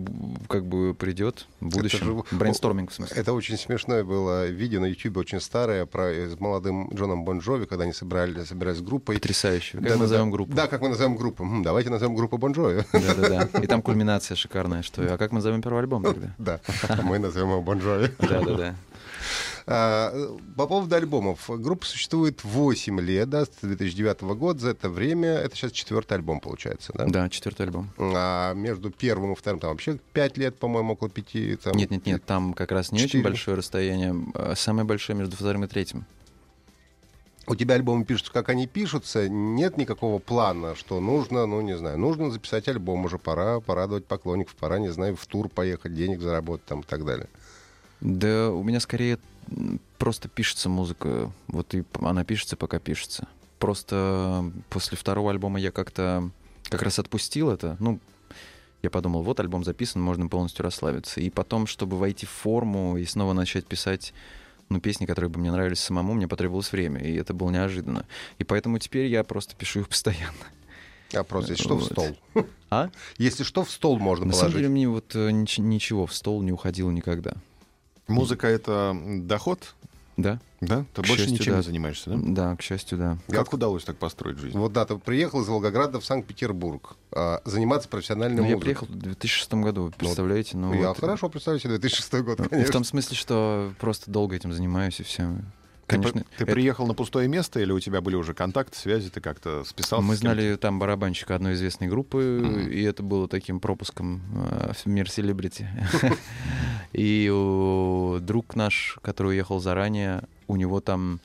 как 0.48 0.66
бы 0.66 0.94
придет 0.94 1.48
в 1.60 1.68
будущем. 1.68 2.24
же- 2.32 2.36
Брейнсторминг, 2.38 2.92
в 2.92 2.94
смысле. 2.94 3.18
Это 3.18 3.34
очень 3.34 3.58
смешное 3.58 4.06
было 4.06 4.48
видео 4.48 4.80
на 4.80 4.86
YouTube, 4.86 5.18
очень 5.18 5.42
старое, 5.42 5.86
про, 5.86 6.10
э, 6.10 6.30
с 6.30 6.40
молодым 6.40 6.90
Джоном 6.94 7.26
Бон 7.26 7.40
Джови, 7.40 7.66
когда 7.66 7.84
они 7.84 7.92
собрали, 7.92 8.42
собирались 8.46 8.78
с 8.78 8.82
группой. 8.82 9.16
Потрясающе. 9.16 9.80
Как 9.80 9.82
Да, 9.84 9.90
мы 9.90 9.96
да, 9.96 10.02
назовем 10.04 10.26
да. 10.28 10.32
группу? 10.32 10.54
Да, 10.54 10.68
как 10.68 10.82
мы 10.82 10.88
назовем 10.90 11.16
группу? 11.18 11.44
М, 11.44 11.62
давайте 11.62 11.90
назовем 11.90 12.16
группу 12.16 12.38
Бон 12.38 12.54
Джови. 12.54 12.86
Да-да-да. 12.94 13.60
И 13.60 13.68
там 13.68 13.82
кульминация 13.82 14.36
шикарная, 14.36 14.84
что... 14.84 15.02
А 15.14 15.18
как 15.18 15.32
мы 15.34 15.40
назовем 15.40 15.62
первый 15.62 15.80
альбом 15.82 16.04
тогда? 16.04 16.34
Да, 16.38 16.60
мы 17.04 17.20
назовем 17.20 17.50
его 17.50 17.62
Бон 17.62 17.80
Джови. 17.80 18.12
Да-да-да. 18.18 18.76
А, 19.68 20.38
По 20.56 20.68
поводу 20.68 20.96
альбомов. 20.96 21.50
Группа 21.50 21.86
существует 21.86 22.44
8 22.44 23.00
лет, 23.00 23.30
да, 23.30 23.46
с 23.46 23.50
2009 23.62 24.22
года. 24.22 24.60
За 24.60 24.70
это 24.72 24.90
время, 24.90 25.30
это 25.30 25.56
сейчас 25.56 25.72
четвертый 25.72 26.14
альбом 26.14 26.40
получается, 26.40 26.92
да? 26.96 27.06
Да, 27.06 27.30
четвертый 27.30 27.68
альбом. 27.68 27.90
А 27.98 28.54
между 28.54 28.92
первым 28.92 29.34
и 29.34 29.36
вторым 29.36 29.60
там 29.60 29.72
вообще 29.72 30.00
5 30.14 30.38
лет, 30.38 30.58
по-моему, 30.58 30.94
около 30.94 31.10
5. 31.10 31.62
Там... 31.62 31.74
Нет-нет-нет, 31.74 32.24
там 32.26 32.54
как 32.54 32.72
раз 32.72 32.92
не 32.92 32.98
очень 32.98 33.08
Четыре. 33.08 33.24
большое 33.24 33.58
расстояние. 33.58 34.16
а 34.34 34.56
Самое 34.56 34.86
большое 34.86 35.18
между 35.18 35.36
вторым 35.36 35.64
и 35.64 35.68
третьим. 35.68 36.06
У 37.48 37.56
тебя 37.56 37.76
альбомы 37.76 38.06
пишутся, 38.06 38.32
как 38.32 38.50
они 38.50 38.68
пишутся, 38.68 39.28
нет 39.28 39.76
никакого 39.76 40.20
плана, 40.20 40.76
что 40.76 41.00
нужно, 41.00 41.48
ну, 41.48 41.60
не 41.62 41.76
знаю, 41.76 41.98
нужно 41.98 42.30
записать 42.30 42.68
альбом, 42.68 43.06
уже 43.06 43.18
пора 43.18 43.60
порадовать 43.60 44.06
поклонников, 44.06 44.56
пора, 44.56 44.78
не 44.78 44.90
знаю, 44.90 45.16
в 45.16 45.26
тур 45.26 45.50
поехать, 45.50 45.94
денег 45.96 46.22
заработать 46.22 46.66
там 46.66 46.82
и 46.82 46.84
так 46.84 47.04
далее. 47.04 47.28
Да 48.02 48.52
у 48.52 48.64
меня 48.64 48.80
скорее 48.80 49.20
просто 49.98 50.28
пишется 50.28 50.70
музыка. 50.70 51.32
Вот 51.48 51.74
и 51.74 51.84
она 52.02 52.24
пишется, 52.24 52.58
пока 52.58 52.80
пишется. 52.80 53.28
Просто 53.60 54.52
после 54.70 54.98
второго 54.98 55.32
альбома 55.32 55.60
я 55.60 55.72
как-то 55.72 56.30
как 56.64 56.82
раз 56.82 57.00
отпустил 57.00 57.52
это. 57.52 57.78
Ну, 57.80 58.00
я 58.82 58.90
подумал, 58.90 59.22
вот 59.22 59.40
альбом 59.40 59.64
записан, 59.64 60.02
можно 60.02 60.28
полностью 60.28 60.64
расслабиться. 60.64 61.22
И 61.22 61.30
потом, 61.30 61.68
чтобы 61.68 61.98
войти 61.98 62.26
в 62.26 62.30
форму 62.32 62.98
и 62.98 63.06
снова 63.06 63.34
начать 63.34 63.68
писать 63.68 64.14
ну, 64.70 64.80
песни, 64.80 65.06
которые 65.06 65.30
бы 65.30 65.40
мне 65.40 65.52
нравились 65.52 65.80
самому, 65.80 66.14
мне 66.14 66.28
потребовалось 66.28 66.72
время, 66.72 67.02
и 67.02 67.14
это 67.16 67.34
было 67.34 67.52
неожиданно. 67.52 68.06
И 68.40 68.44
поэтому 68.44 68.80
теперь 68.80 69.08
я 69.08 69.24
просто 69.24 69.56
пишу 69.56 69.82
их 69.82 69.90
постоянно. 69.90 70.34
А 71.14 71.24
просто, 71.24 71.52
если 71.52 71.64
что, 71.66 71.76
в 71.78 71.84
стол. 71.84 72.18
А? 72.70 72.90
Если 73.18 73.44
что, 73.44 73.66
в 73.66 73.70
стол 73.72 74.00
можно 74.00 74.26
На 74.28 74.32
самом 74.32 74.54
положить. 74.54 74.58
деле 74.60 74.70
мне 74.70 74.88
вот 74.88 75.14
э, 75.14 75.30
нич- 75.30 75.60
ничего 75.60 76.06
в 76.06 76.14
стол 76.14 76.42
не 76.42 76.54
уходило 76.54 76.90
никогда. 76.90 77.34
Музыка— 78.12 78.48
это 78.50 78.96
доход, 79.24 79.74
Да? 80.18 80.40
да? 80.60 80.86
Ты 80.94 81.02
К 81.02 81.08
больше 81.08 81.18
счастью, 81.26 81.34
ничем 81.34 81.52
да. 81.54 81.58
не 81.60 81.64
занимаешься, 81.64 82.10
да? 82.12 82.18
Да, 82.22 82.56
к 82.56 82.62
счастью, 82.62 82.98
да. 82.98 83.18
Как 83.30 83.52
удалось 83.54 83.84
так 83.84 83.98
построить 83.98 84.38
жизнь? 84.38 84.58
Вот 84.58 84.74
да, 84.74 84.86
ты 84.86 84.98
приехал 84.98 85.42
из 85.42 85.48
Волгограда 85.48 86.00
в 86.00 86.06
Санкт-Петербург 86.06 86.96
а, 87.12 87.42
заниматься 87.46 87.88
профессиональной 87.90 88.42
Ну, 88.42 88.48
я 88.48 88.56
музыкой. 88.56 88.76
приехал 88.76 88.88
в 88.88 89.00
2006 89.00 89.54
году, 89.56 89.92
представляете? 89.98 90.58
Ну, 90.58 90.74
Я 90.74 90.90
вот. 90.90 91.00
хорошо 91.00 91.30
представляю 91.30 91.60
себе 91.62 91.78
2006 91.80 92.14
год, 92.24 92.40
В 92.40 92.50
конечно. 92.50 92.74
том 92.74 92.84
смысле, 92.84 93.16
что 93.18 93.74
просто 93.80 94.12
долго 94.12 94.36
этим 94.36 94.54
занимаюсь, 94.54 95.00
и 95.00 95.04
все. 95.04 95.30
Ты, 95.92 95.98
Конечно, 95.98 96.22
при- 96.22 96.38
ты 96.38 96.44
это- 96.46 96.54
приехал 96.54 96.88
на 96.88 96.94
пустое 96.94 97.28
место 97.28 97.60
или 97.60 97.72
у 97.72 97.80
тебя 97.80 98.00
были 98.02 98.16
уже 98.16 98.34
контакты, 98.34 98.78
связи, 98.78 99.10
ты 99.10 99.20
как-то 99.22 99.64
списался? 99.66 100.04
мы 100.06 100.16
знали 100.16 100.56
там 100.56 100.80
барабанщика 100.80 101.36
одной 101.36 101.54
известной 101.56 101.88
группы, 101.88 102.40
Мгм. 102.44 102.70
и 102.70 102.82
это 102.82 103.04
было 103.04 103.28
таким 103.28 103.60
пропуском 103.60 104.22
э, 104.36 104.72
в 104.74 104.86
мир 104.88 105.10
селебрити. 105.10 105.68
И 106.94 107.28
друг 108.22 108.56
наш, 108.56 108.98
который 109.02 109.30
уехал 109.30 109.60
заранее, 109.60 110.24
у 110.48 110.56
него 110.58 110.80
там 110.82 111.20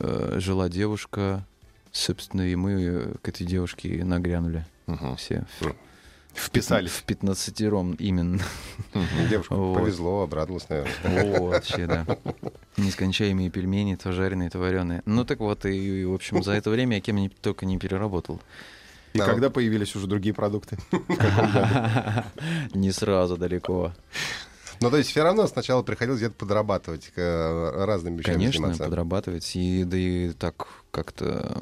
э, 0.00 0.36
жила 0.38 0.68
девушка, 0.68 1.44
собственно, 1.92 2.42
и 2.42 2.54
мы 2.54 3.14
к 3.22 3.28
этой 3.28 3.46
девушке 3.46 4.02
нагрянули 4.04 4.64
все. 5.16 5.44
Вписались. 6.38 6.90
В 6.92 7.02
15 7.04 7.60
именно. 7.98 8.40
Девушка 9.28 9.54
Вот. 9.54 9.78
повезло, 9.78 10.22
обрадовалась, 10.22 10.68
наверное. 10.68 11.38
О, 11.38 11.46
вообще, 11.48 11.86
да. 11.86 12.06
Нескончаемые 12.76 13.50
пельмени, 13.50 13.96
то 13.96 14.12
жареные, 14.12 14.48
то 14.50 14.58
вареные. 14.58 15.02
Ну 15.04 15.24
так 15.24 15.40
вот, 15.40 15.66
и, 15.66 16.04
в 16.04 16.14
общем, 16.14 16.42
за 16.42 16.52
это 16.52 16.70
время 16.70 16.96
я 16.96 17.00
кем 17.00 17.16
ни- 17.16 17.28
только 17.28 17.66
не 17.66 17.78
переработал. 17.78 18.40
И 19.14 19.18
Да. 19.18 19.26
когда 19.26 19.50
появились 19.50 19.96
уже 19.96 20.06
другие 20.06 20.34
продукты? 20.34 20.78
Не 22.74 22.92
сразу 22.92 23.36
далеко. 23.36 23.92
Ну, 24.80 24.90
то 24.90 24.96
есть 24.98 25.10
все 25.10 25.22
равно 25.24 25.46
сначала 25.48 25.82
приходилось 25.82 26.20
где-то 26.20 26.34
подрабатывать, 26.36 27.10
э, 27.16 27.84
разными 27.84 28.18
вещами 28.18 28.34
Конечно, 28.34 28.60
заниматься. 28.60 28.84
подрабатывать. 28.84 29.56
И 29.56 29.82
да 29.84 29.96
и 29.96 30.30
так 30.30 30.68
как-то... 30.92 31.60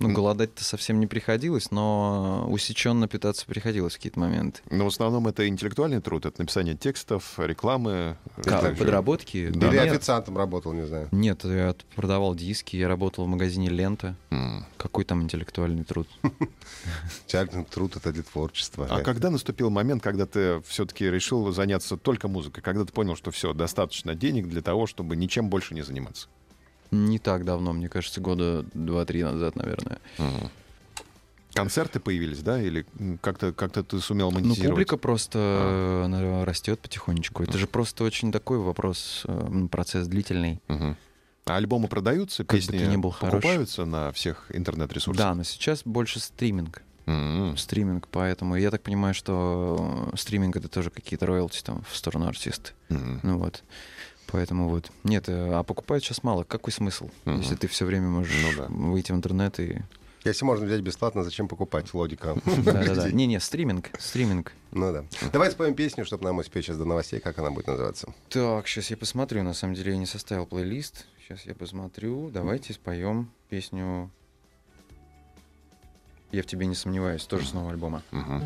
Ну, 0.00 0.12
голодать-то 0.12 0.62
совсем 0.62 1.00
не 1.00 1.08
приходилось, 1.08 1.72
но 1.72 2.46
усеченно 2.48 3.08
питаться 3.08 3.44
приходилось 3.46 3.94
в 3.94 3.96
какие-то 3.96 4.20
моменты. 4.20 4.60
Но 4.70 4.84
в 4.84 4.88
основном 4.88 5.26
это 5.26 5.48
интеллектуальный 5.48 6.00
труд, 6.00 6.24
это 6.24 6.40
написание 6.40 6.76
текстов, 6.76 7.34
рекламы. 7.38 8.16
Как, 8.36 8.60
также- 8.60 8.76
подработки? 8.78 9.48
Да. 9.48 9.68
Или 9.68 9.76
нет. 9.78 9.92
официантом 9.92 10.36
работал, 10.36 10.72
не 10.72 10.86
знаю. 10.86 11.08
Нет, 11.10 11.44
я 11.44 11.74
продавал 11.96 12.36
диски, 12.36 12.76
я 12.76 12.86
работал 12.86 13.24
в 13.24 13.28
магазине 13.28 13.68
«Лента». 13.70 14.14
М. 14.30 14.64
Какой 14.76 15.04
там 15.04 15.22
интеллектуальный 15.22 15.82
труд? 15.82 16.08
Тяжелый 17.26 17.64
труд 17.64 17.96
это 17.96 18.12
для 18.12 18.22
творчества. 18.22 18.86
А 18.88 19.00
когда 19.00 19.30
наступил 19.30 19.70
момент, 19.70 20.02
когда 20.02 20.26
ты 20.26 20.60
все-таки 20.62 21.10
решил 21.10 21.50
заняться 21.52 21.96
только 21.96 22.28
музыкой? 22.28 22.62
Когда 22.62 22.84
ты 22.84 22.92
понял, 22.92 23.16
что 23.16 23.30
все, 23.30 23.52
достаточно 23.52 24.14
денег 24.14 24.48
для 24.48 24.62
того, 24.62 24.86
чтобы 24.86 25.16
ничем 25.16 25.50
больше 25.50 25.74
не 25.74 25.82
заниматься? 25.82 26.28
Не 26.90 27.18
так 27.18 27.44
давно, 27.44 27.72
мне 27.72 27.88
кажется, 27.88 28.20
года 28.20 28.64
два-три 28.74 29.22
назад, 29.22 29.56
наверное. 29.56 29.98
Концерты 31.54 31.98
появились, 31.98 32.40
да? 32.42 32.62
Или 32.62 32.86
как-то 33.20 33.52
как 33.52 33.72
ты 33.72 34.00
сумел 34.00 34.30
Ну, 34.30 34.36
монетизировать? 34.36 34.70
публика 34.70 34.96
просто 34.96 35.38
э, 35.38 36.04
она 36.04 36.44
растет 36.44 36.78
потихонечку. 36.78 37.42
Это 37.42 37.58
же 37.58 37.66
просто 37.66 38.04
очень 38.04 38.30
такой 38.30 38.58
вопрос, 38.58 39.22
э, 39.26 39.32
м, 39.32 39.68
процесс 39.68 40.06
длительный. 40.06 40.60
Мгм. 40.68 40.96
А 41.46 41.56
альбомы 41.56 41.88
продаются, 41.88 42.44
Как 42.44 42.60
бы 42.60 42.66
песни 42.66 42.78
ты 42.78 42.86
ни 42.86 42.96
был 42.96 43.10
хорош. 43.10 43.42
покупаются 43.42 43.86
на 43.86 44.12
всех 44.12 44.44
интернет-ресурсах? 44.54 45.16
Да, 45.24 45.34
но 45.34 45.42
сейчас 45.42 45.82
больше 45.84 46.20
стриминг. 46.20 46.82
М. 47.06 47.56
стриминг, 47.56 48.06
поэтому 48.12 48.54
я 48.56 48.70
так 48.70 48.82
понимаю, 48.82 49.14
что 49.14 50.10
стриминг 50.14 50.56
это 50.56 50.68
тоже 50.68 50.90
какие-то 50.90 51.24
роялти 51.24 51.62
там 51.62 51.82
в 51.90 51.96
сторону 51.96 52.28
артиста. 52.28 52.72
М. 52.90 53.20
Ну 53.22 53.38
вот. 53.38 53.64
Поэтому 54.30 54.68
вот. 54.68 54.90
Нет, 55.04 55.28
э, 55.28 55.52
а 55.52 55.62
покупать 55.62 56.04
сейчас 56.04 56.22
мало. 56.22 56.44
Какой 56.44 56.72
смысл? 56.72 57.08
Мгм. 57.24 57.40
Если 57.40 57.54
ты 57.56 57.66
все 57.66 57.84
время 57.84 58.08
можешь 58.08 58.32
Ну 58.42 58.62
да. 58.62 58.66
выйти 58.68 59.12
в 59.12 59.14
интернет 59.14 59.58
и. 59.58 59.78
Если 60.24 60.44
можно 60.44 60.66
взять 60.66 60.82
бесплатно, 60.82 61.24
зачем 61.24 61.48
покупать? 61.48 61.94
Логика. 61.94 62.36
Да-да-да. 62.64 63.10
Не-не, 63.12 63.40
стриминг. 63.40 63.90
Стриминг. 63.98 64.52
Ну 64.72 64.92
да. 64.92 65.04
Давай 65.32 65.50
споем 65.50 65.74
песню, 65.74 66.04
чтобы 66.04 66.24
нам 66.24 66.38
успеть 66.38 66.66
сейчас 66.66 66.76
до 66.76 66.84
новостей, 66.84 67.20
как 67.20 67.38
она 67.38 67.50
будет 67.50 67.68
называться. 67.68 68.12
Так, 68.28 68.66
сейчас 68.68 68.90
я 68.90 68.96
посмотрю. 68.96 69.42
На 69.42 69.54
самом 69.54 69.74
деле 69.74 69.92
я 69.92 69.98
не 69.98 70.06
составил 70.06 70.44
плейлист. 70.44 71.06
Сейчас 71.26 71.46
я 71.46 71.54
посмотрю. 71.54 72.28
Давайте 72.30 72.72
споем 72.74 73.30
песню 73.48 74.10
Я 76.32 76.42
в 76.42 76.46
тебе 76.46 76.66
не 76.66 76.74
сомневаюсь, 76.74 77.24
тоже 77.24 77.46
с 77.46 77.54
нового 77.54 77.70
альбома. 77.70 78.02
Мгм. 78.10 78.42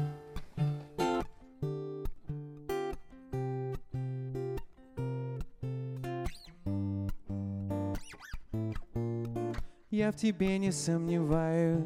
Я 9.93 10.11
в 10.11 10.17
тебе 10.17 10.57
не 10.57 10.73
сомневаюсь. 10.73 11.85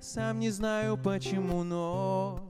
Сам 0.00 0.40
не 0.40 0.50
знаю 0.50 0.98
почему, 0.98 1.62
но 1.62 2.40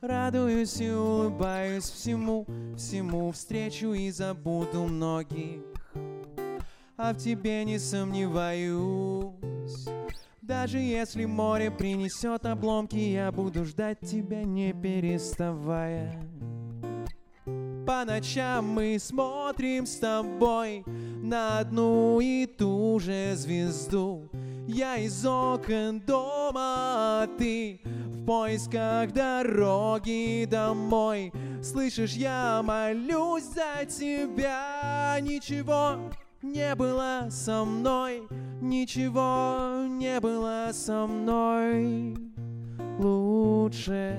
Радуюсь 0.00 0.80
и 0.80 0.90
улыбаюсь 0.90 1.84
всему 1.84 2.46
Всему 2.74 3.30
встречу 3.30 3.92
и 3.92 4.10
забуду 4.10 4.84
многих. 4.84 5.60
А 6.96 7.12
в 7.12 7.18
тебе 7.18 7.66
не 7.66 7.78
сомневаюсь. 7.78 9.34
Даже 10.40 10.78
если 10.78 11.26
море 11.26 11.70
принесет 11.70 12.46
обломки 12.46 12.96
Я 12.96 13.30
буду 13.30 13.66
ждать 13.66 14.00
тебя 14.00 14.42
не 14.42 14.72
переставая. 14.72 16.18
По 17.86 18.06
ночам 18.06 18.70
мы 18.70 18.96
смотрим 18.98 19.84
с 19.84 19.96
тобой 19.96 20.82
на 21.22 21.60
одну 21.60 22.20
и 22.20 22.46
ту 22.46 22.98
же 22.98 23.34
звезду. 23.36 24.28
Я 24.66 24.96
из 24.96 25.24
окон 25.24 26.00
дома, 26.00 27.22
а 27.22 27.28
ты 27.38 27.80
в 27.84 28.26
поисках 28.26 29.12
дороги 29.12 30.44
домой. 30.50 31.32
Слышишь, 31.62 32.14
я 32.14 32.60
молюсь 32.64 33.44
за 33.44 33.86
тебя. 33.86 35.16
Ничего 35.20 36.10
не 36.42 36.74
было 36.74 37.28
со 37.30 37.64
мной, 37.64 38.26
ничего 38.60 39.84
не 39.88 40.18
было 40.20 40.70
со 40.72 41.06
мной. 41.06 42.16
Лучше 42.98 44.18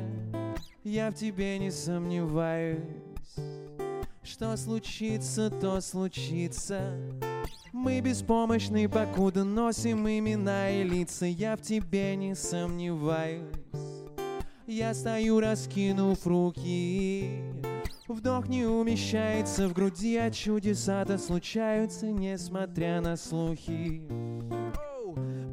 я 0.84 1.12
в 1.12 1.16
тебе 1.16 1.60
не 1.60 1.70
сомневаюсь. 1.70 3.03
Что 4.24 4.56
случится, 4.56 5.50
то 5.50 5.82
случится. 5.82 6.98
Мы 7.74 8.00
беспомощны, 8.00 8.88
покуда 8.88 9.44
носим 9.44 10.08
имена 10.08 10.70
и 10.70 10.84
лица. 10.84 11.26
Я 11.26 11.58
в 11.58 11.62
тебе 11.62 12.16
не 12.16 12.34
сомневаюсь. 12.34 13.44
Я 14.66 14.94
стою, 14.94 15.42
раскинув 15.42 16.26
руки. 16.26 17.42
Вдох 18.08 18.48
не 18.48 18.66
умещается 18.66 19.68
в 19.68 19.74
груди, 19.74 20.16
а 20.18 20.32
чудеса-то 20.32 21.18
случаются, 21.18 22.08
несмотря 22.08 23.02
на 23.02 23.18
слухи. 23.18 24.02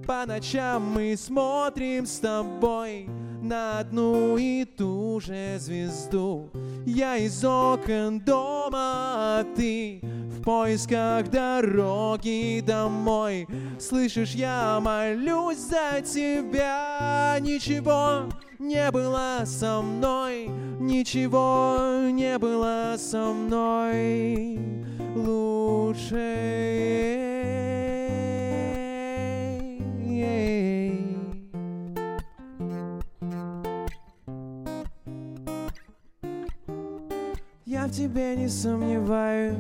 По 0.06 0.26
ночам 0.26 0.92
мы 0.92 1.16
смотрим 1.16 2.06
с 2.06 2.18
тобой 2.18 3.08
на 3.42 3.78
одну 3.78 4.36
и 4.36 4.64
ту 4.64 5.20
же 5.20 5.56
звезду. 5.58 6.50
Я 6.84 7.16
из 7.16 7.44
окон 7.44 8.20
дома, 8.20 8.49
а 8.74 9.44
ты 9.56 10.00
в 10.02 10.42
поисках 10.42 11.28
дороги 11.30 12.62
домой. 12.64 13.46
Слышишь, 13.78 14.32
я 14.32 14.80
молюсь 14.80 15.58
за 15.58 16.00
тебя. 16.02 17.36
Ничего 17.40 18.24
не 18.58 18.90
было 18.90 19.42
со 19.44 19.80
мной, 19.80 20.48
ничего 20.78 22.08
не 22.10 22.38
было 22.38 22.96
со 22.98 23.32
мной. 23.32 24.58
Лучше. 25.14 26.50
В 37.90 37.92
тебе 37.92 38.36
не 38.36 38.48
сомневаюсь. 38.48 39.56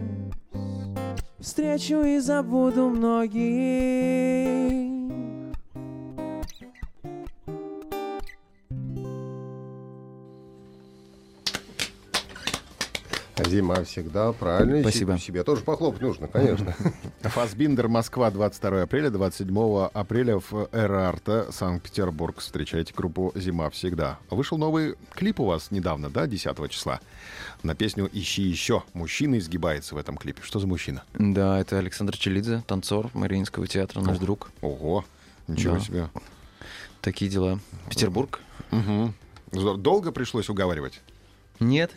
Встречу 1.40 2.02
и 2.02 2.20
забуду 2.20 2.88
многих 2.88 4.99
Зима 13.50 13.84
всегда, 13.84 14.32
правильно. 14.32 14.76
И 14.76 14.82
Спасибо. 14.82 15.18
се- 15.18 15.24
Себе 15.26 15.42
тоже 15.44 15.62
похлопать 15.62 16.00
нужно, 16.02 16.28
конечно. 16.28 16.74
Фасбиндер, 17.22 17.88
Москва, 17.88 18.30
22 18.30 18.82
апреля, 18.82 19.10
27 19.10 19.86
апреля 19.92 20.38
в 20.38 20.68
Эрарта, 20.72 21.50
Санкт-Петербург. 21.52 22.38
Встречайте 22.38 22.94
группу 22.94 23.32
«Зима 23.34 23.68
всегда». 23.70 24.18
Вышел 24.30 24.56
новый 24.58 24.94
клип 25.14 25.40
у 25.40 25.44
вас 25.44 25.70
недавно, 25.70 26.10
да, 26.10 26.26
10 26.26 26.68
числа, 26.70 27.00
на 27.62 27.74
песню 27.74 28.08
«Ищи 28.12 28.42
еще». 28.42 28.82
Мужчина 28.94 29.38
изгибается 29.38 29.94
в 29.94 29.98
этом 29.98 30.16
клипе. 30.16 30.42
Что 30.42 30.58
за 30.58 30.66
мужчина? 30.66 31.02
Да, 31.14 31.58
это 31.60 31.78
Александр 31.78 32.16
Челидзе, 32.16 32.62
танцор 32.66 33.10
Мариинского 33.14 33.66
театра, 33.66 34.00
наш 34.00 34.16
Ох. 34.16 34.22
друг. 34.22 34.50
Ого, 34.62 35.04
ничего 35.48 35.74
Да. 35.74 35.80
себе. 35.80 36.08
Такие 37.00 37.30
дела. 37.30 37.58
Петербург? 37.88 38.40
Здор- 39.52 39.76
Долго 39.78 40.12
пришлось 40.12 40.48
уговаривать? 40.48 41.00
Нет. 41.58 41.90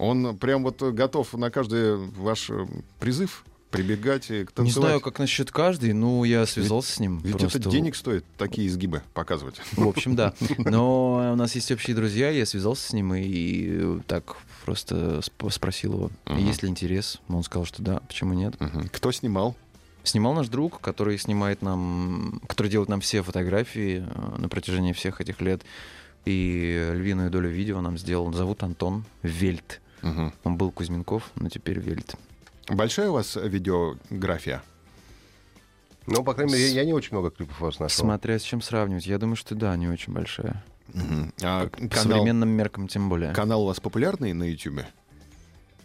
Он 0.00 0.36
прям 0.38 0.62
вот 0.64 0.82
готов 0.82 1.32
на 1.34 1.50
каждый 1.50 1.96
ваш 1.96 2.48
э, 2.50 2.66
призыв 2.98 3.44
прибегать 3.70 4.30
и 4.30 4.44
к 4.44 4.48
Не 4.50 4.54
танцевать? 4.54 4.72
знаю, 4.88 5.00
как 5.00 5.18
насчет 5.20 5.50
каждый, 5.52 5.92
ну, 5.92 6.24
я 6.24 6.44
связался 6.46 6.92
с 6.92 6.98
ним. 7.00 7.20
Ведь 7.22 7.36
просто. 7.38 7.58
это 7.58 7.70
денег 7.70 7.94
стоит, 7.94 8.24
такие 8.36 8.66
изгибы 8.66 9.02
показывать. 9.14 9.60
В 9.76 9.86
общем, 9.86 10.16
да. 10.16 10.34
Но 10.58 11.32
у 11.34 11.36
нас 11.36 11.54
есть 11.54 11.70
общие 11.70 11.94
друзья, 11.94 12.30
я 12.30 12.46
связался 12.46 12.88
с 12.88 12.92
ним 12.92 13.14
и 13.14 14.00
так 14.08 14.36
просто 14.64 15.20
сп- 15.20 15.50
спросил 15.52 15.92
его, 15.92 16.10
Мгм. 16.26 16.38
есть 16.46 16.62
ли 16.64 16.68
интерес. 16.68 17.20
Он 17.28 17.42
сказал, 17.44 17.64
что 17.66 17.82
да, 17.82 18.00
почему 18.08 18.34
нет. 18.34 18.58
Мгм. 18.60 18.88
Кто 18.88 19.12
снимал? 19.12 19.54
Снимал 20.02 20.32
наш 20.34 20.48
друг, 20.48 20.80
который 20.80 21.18
снимает 21.18 21.60
нам, 21.62 22.40
который 22.48 22.68
делает 22.68 22.88
нам 22.88 23.00
все 23.02 23.22
фотографии 23.22 24.02
э, 24.04 24.36
на 24.38 24.48
протяжении 24.48 24.94
всех 24.94 25.20
этих 25.20 25.40
лет. 25.42 25.62
И 26.24 26.90
львиную 26.94 27.30
долю 27.30 27.48
видео 27.50 27.80
нам 27.82 27.96
сделал. 27.98 28.32
Зовут 28.32 28.62
Антон 28.62 29.04
Вельт. 29.22 29.80
Мгм. 30.02 30.32
Он 30.44 30.56
был 30.56 30.70
Кузьминков, 30.70 31.30
но 31.36 31.48
теперь 31.48 31.78
Вельт. 31.78 32.14
Большая 32.68 33.10
у 33.10 33.14
вас 33.14 33.36
видеография? 33.36 34.62
Ну, 36.06 36.24
по 36.24 36.34
крайней 36.34 36.52
мере, 36.54 36.66
я- 36.68 36.80
я 36.80 36.84
не 36.84 36.92
очень 36.92 37.10
много 37.12 37.30
клипов 37.30 37.60
у 37.60 37.64
вас 37.66 37.78
нашел. 37.78 38.04
Смотря 38.04 38.38
с 38.38 38.42
чем 38.42 38.62
сравнивать, 38.62 39.06
я 39.06 39.18
думаю, 39.18 39.36
что 39.36 39.54
да, 39.54 39.76
не 39.76 39.88
очень 39.88 40.12
большая. 40.12 40.64
А 41.42 41.66
По 41.68 41.88
канал, 41.88 41.90
современным 42.18 42.48
меркам 42.48 42.88
тем 42.88 43.08
более. 43.08 43.32
канал 43.32 43.62
у 43.62 43.66
вас 43.66 43.78
популярный 43.80 44.32
на 44.32 44.44
YouTube? 44.44 44.80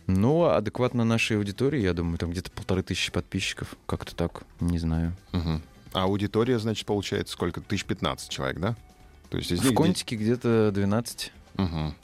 Ну, 0.07 0.45
адекватно 0.45 1.03
нашей 1.03 1.37
аудитории, 1.37 1.81
я 1.81 1.93
думаю, 1.93 2.17
там 2.17 2.31
где-то 2.31 2.51
полторы 2.51 2.83
тысячи 2.83 3.11
подписчиков. 3.11 3.75
Как-то 3.87 4.15
так, 4.15 4.43
не 4.59 4.77
знаю. 4.79 5.15
Мгм. 5.31 5.61
А 5.93 6.03
аудитория, 6.03 6.59
значит, 6.59 6.85
получается 6.85 7.33
сколько? 7.33 7.61
Тысяч 7.61 7.85
пятнадцать 7.85 8.29
человек, 8.29 8.59
да? 8.59 8.75
То 9.29 9.37
есть 9.37 9.51
из 9.51 9.59
В 9.61 9.65
них... 9.65 9.75
Контике 9.75 10.15
где-то 10.15 10.71
12. 10.73 11.31
де- 11.57 11.63
Мгм. 11.63 11.95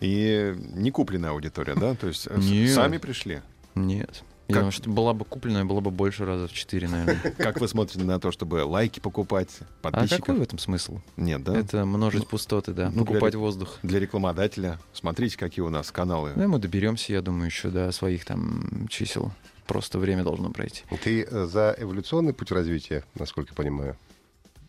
И 0.00 0.54
не 0.74 0.90
купленная 0.90 1.30
аудитория, 1.30 1.74
да? 1.74 1.94
То 1.94 2.06
есть 2.08 2.26
э, 2.28 2.38
Нет. 2.38 2.74
сами 2.74 2.98
пришли. 2.98 3.40
Нет. 3.74 4.22
Я 4.48 4.54
Как- 4.54 4.62
думаю, 4.62 4.72
что 4.72 4.90
была 4.90 5.14
бы 5.14 5.24
купленная, 5.24 5.64
было 5.64 5.80
бы 5.80 5.92
больше 5.92 6.24
раза 6.24 6.48
в 6.48 6.52
4, 6.52 6.88
наверное. 6.88 7.34
Как 7.38 7.60
вы 7.60 7.68
смотрите 7.68 8.04
на 8.04 8.18
то, 8.18 8.32
чтобы 8.32 8.64
лайки 8.64 8.98
покупать, 8.98 9.50
А 9.60 9.64
подписчиков? 9.90 10.26
какой 10.26 10.38
в 10.40 10.42
этом 10.42 10.58
смысл? 10.58 10.98
Нет, 11.16 11.44
да? 11.44 11.56
Это 11.56 11.84
множить 11.84 12.26
пустоты, 12.26 12.72
да. 12.72 12.90
ну, 12.92 13.04
Покупать 13.04 13.30
для- 13.32 13.38
воздух. 13.40 13.78
Для 13.84 14.00
рекламодателя. 14.00 14.80
Смотрите, 14.92 15.38
какие 15.38 15.62
у 15.64 15.68
нас 15.70 15.92
каналы. 15.92 16.32
Ну, 16.34 16.48
мы 16.48 16.58
доберемся, 16.58 17.12
я 17.12 17.22
думаю, 17.22 17.46
еще 17.46 17.68
до 17.70 17.92
своих 17.92 18.24
там 18.24 18.88
чисел. 18.88 19.30
Просто 19.68 20.00
время 20.00 20.24
должно 20.24 20.50
пройти. 20.50 20.82
Ты 21.04 21.22
э, 21.22 21.46
за 21.46 21.76
эволюционный 21.78 22.32
путь 22.32 22.50
развития, 22.50 23.04
насколько 23.14 23.50
я 23.52 23.54
понимаю? 23.54 23.96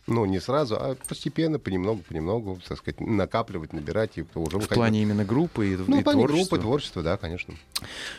Ну, 0.07 0.25
не 0.25 0.39
сразу, 0.39 0.75
а 0.75 0.95
постепенно, 1.07 1.59
понемногу, 1.59 2.01
понемногу, 2.07 2.59
так 2.67 2.77
сказать, 2.77 2.99
накапливать, 2.99 3.71
набирать 3.71 4.17
и 4.17 4.25
уже 4.35 4.59
В 4.59 4.67
плане 4.67 5.01
именно 5.03 5.23
группы 5.23 5.73
и, 5.73 5.75
Ну, 5.77 5.97
и 5.97 6.01
в 6.01 6.03
плане 6.03 6.23
творчества. 6.25 6.37
группы, 6.37 6.59
творчества, 6.59 7.03
да, 7.03 7.17
конечно. 7.17 7.53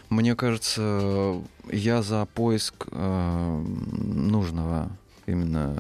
Мне 0.08 0.36
кажется, 0.36 1.42
я 1.70 2.02
за 2.02 2.26
поиск 2.34 2.86
э, 2.90 3.62
нужного 3.62 4.90
именно 5.26 5.76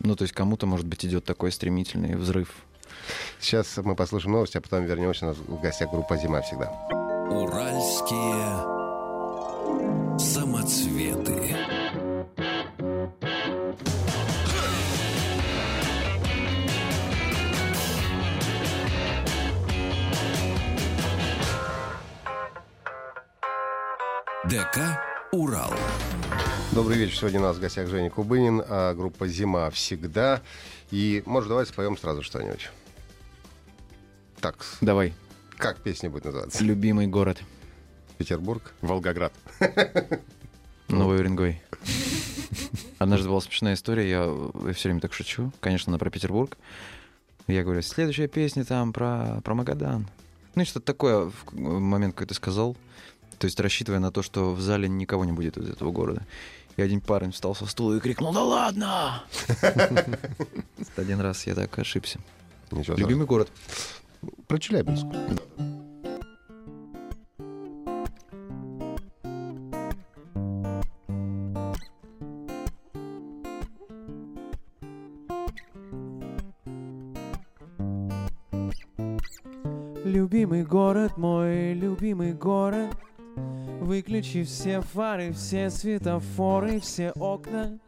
Ну, 0.00 0.14
то 0.16 0.22
есть 0.22 0.34
кому-то, 0.34 0.66
может 0.66 0.86
быть, 0.86 1.04
идет 1.04 1.24
такой 1.24 1.50
стремительный 1.50 2.14
взрыв. 2.14 2.54
Сейчас 3.40 3.76
мы 3.78 3.96
послушаем 3.96 4.32
новости, 4.34 4.58
а 4.58 4.60
потом 4.60 4.84
вернемся. 4.84 5.24
У 5.24 5.28
нас 5.28 5.38
в 5.38 5.60
гостях 5.60 5.90
группа 5.90 6.16
«Зима» 6.16 6.40
всегда. 6.42 6.70
Уральские 7.30 8.78
самоцветы. 10.18 11.37
ДК 24.44 25.00
«Урал». 25.32 25.74
Добрый 26.70 26.96
вечер. 26.96 27.16
Сегодня 27.16 27.40
у 27.40 27.42
нас 27.42 27.56
в 27.56 27.60
гостях 27.60 27.88
Женя 27.88 28.08
Кубынин, 28.08 28.62
а 28.68 28.94
группа 28.94 29.26
«Зима» 29.26 29.68
всегда. 29.70 30.42
И, 30.92 31.24
может, 31.26 31.48
давай 31.48 31.66
споем 31.66 31.98
сразу 31.98 32.22
что-нибудь. 32.22 32.70
Так, 34.40 34.64
Давай. 34.80 35.12
как 35.56 35.78
песня 35.78 36.08
будет 36.08 36.26
называться? 36.26 36.62
Любимый 36.62 37.08
город. 37.08 37.42
Петербург? 38.16 38.74
Волгоград. 38.80 39.32
Новый 40.88 41.18
Уренгой. 41.18 41.60
Однажды 42.98 43.28
была 43.28 43.40
смешная 43.40 43.74
история, 43.74 44.08
я, 44.08 44.24
я 44.66 44.72
все 44.72 44.88
время 44.88 45.00
так 45.00 45.14
шучу, 45.14 45.52
конечно, 45.58 45.90
она 45.90 45.98
про 45.98 46.10
Петербург. 46.10 46.56
Я 47.48 47.64
говорю, 47.64 47.82
следующая 47.82 48.28
песня 48.28 48.64
там 48.64 48.92
про, 48.92 49.40
про 49.42 49.54
Магадан. 49.54 50.08
Ну 50.54 50.62
и 50.62 50.64
что-то 50.64 50.86
такое 50.86 51.32
в 51.42 51.52
момент, 51.52 52.14
когда 52.14 52.28
ты 52.28 52.34
сказал, 52.34 52.76
то 53.38 53.44
есть 53.46 53.58
рассчитывая 53.60 54.00
на 54.00 54.10
то, 54.10 54.22
что 54.22 54.52
в 54.52 54.60
зале 54.60 54.88
никого 54.88 55.24
не 55.24 55.32
будет 55.32 55.56
из 55.56 55.68
этого 55.68 55.92
города. 55.92 56.26
И 56.76 56.82
один 56.82 57.00
парень 57.00 57.32
встал 57.32 57.54
со 57.54 57.66
стула 57.66 57.94
и 57.94 58.00
крикнул, 58.00 58.32
да 58.32 58.42
ладно! 58.42 59.24
Один 60.96 61.20
раз 61.20 61.44
я 61.46 61.56
так 61.56 61.76
ошибся. 61.76 62.20
Любимый 62.70 63.26
город. 63.26 63.50
Про 64.46 64.58
Челябинск. 64.58 65.06
Выключи 84.28 84.44
все 84.44 84.82
фары, 84.82 85.32
все 85.32 85.70
светофоры, 85.70 86.80
все 86.80 87.12
окна 87.12 87.78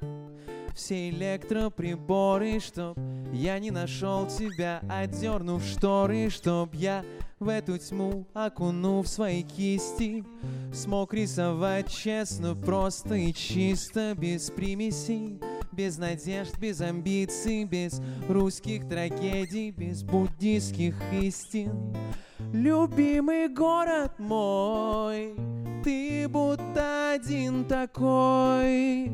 Все 0.74 1.11
электроприборы, 1.11 2.61
чтоб 2.61 2.96
я 3.33 3.59
не 3.59 3.70
нашел 3.70 4.26
тебя 4.26 4.81
Отдернув 4.88 5.62
шторы, 5.62 6.31
чтоб 6.31 6.74
я 6.74 7.05
в 7.40 7.48
эту 7.48 7.76
тьму 7.76 8.26
окунув 8.33 9.07
свои 9.09 9.42
кисти 9.42 10.24
Смог 10.72 11.12
рисовать 11.12 11.90
честно, 11.90 12.55
просто 12.55 13.16
и 13.16 13.35
чисто, 13.35 14.14
без 14.16 14.50
примесей 14.50 15.38
без 15.72 15.98
надежд, 15.98 16.59
без 16.59 16.81
амбиций, 16.81 17.64
без 17.64 18.03
русских 18.29 18.88
трагедий, 18.88 19.70
без 19.70 20.03
буддийских 20.03 20.96
истин. 21.12 21.96
Любимый 22.53 23.48
город 23.48 24.18
мой, 24.18 25.33
ты 25.82 26.28
будто 26.28 27.12
один 27.12 27.64
такой, 27.64 29.10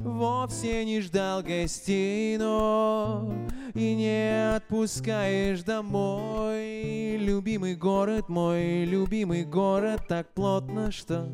Вовсе 0.00 0.84
не 0.84 1.00
ждал 1.00 1.42
гостей, 1.42 2.38
но 2.38 3.30
и 3.74 3.94
не 3.94 4.56
отпускаешь 4.56 5.62
домой. 5.62 7.16
Любимый 7.18 7.74
город 7.74 8.28
мой, 8.28 8.84
любимый 8.84 9.44
город 9.44 10.02
так 10.08 10.32
плотно, 10.32 10.90
что 10.90 11.28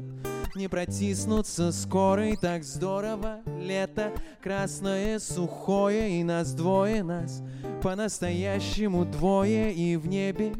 не 0.57 0.69
протиснуться 0.69 1.71
скоро 1.71 2.31
и 2.31 2.37
так 2.37 2.65
здорово 2.65 3.41
Лето 3.61 4.11
красное, 4.43 5.19
сухое 5.19 6.19
и 6.19 6.25
нас 6.25 6.55
двое 6.55 7.03
нас 7.03 7.43
По-настоящему 7.83 9.05
двое 9.05 9.71
и 9.75 9.97
в 9.97 10.09
небе 10.09 10.55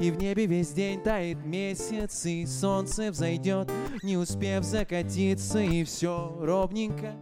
и 0.00 0.10
в 0.10 0.18
небе 0.18 0.46
весь 0.46 0.70
день 0.70 1.00
тает 1.00 1.44
месяц, 1.44 2.24
и 2.24 2.46
солнце 2.46 3.10
взойдет, 3.10 3.70
не 4.02 4.16
успев 4.16 4.64
закатиться, 4.64 5.60
и 5.60 5.84
все 5.84 6.36
ровненько. 6.40 7.14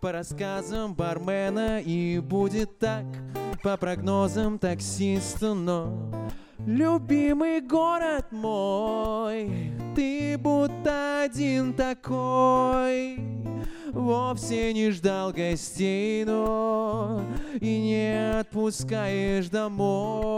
По 0.00 0.12
рассказам 0.12 0.94
бармена, 0.94 1.80
и 1.80 2.20
будет 2.20 2.78
так. 2.78 3.06
По 3.62 3.76
прогнозам 3.76 4.58
таксиста, 4.58 5.54
но 5.54 6.12
Любимый 6.66 7.60
город 7.62 8.26
мой, 8.30 9.72
ты 9.96 10.36
будто 10.36 11.22
один 11.22 11.72
такой, 11.72 13.18
Вовсе 13.92 14.72
не 14.74 14.90
ждал 14.90 15.32
гостей, 15.32 16.24
но 16.24 17.22
и 17.60 17.80
не 17.80 18.38
отпускаешь 18.38 19.48
домой. 19.48 20.28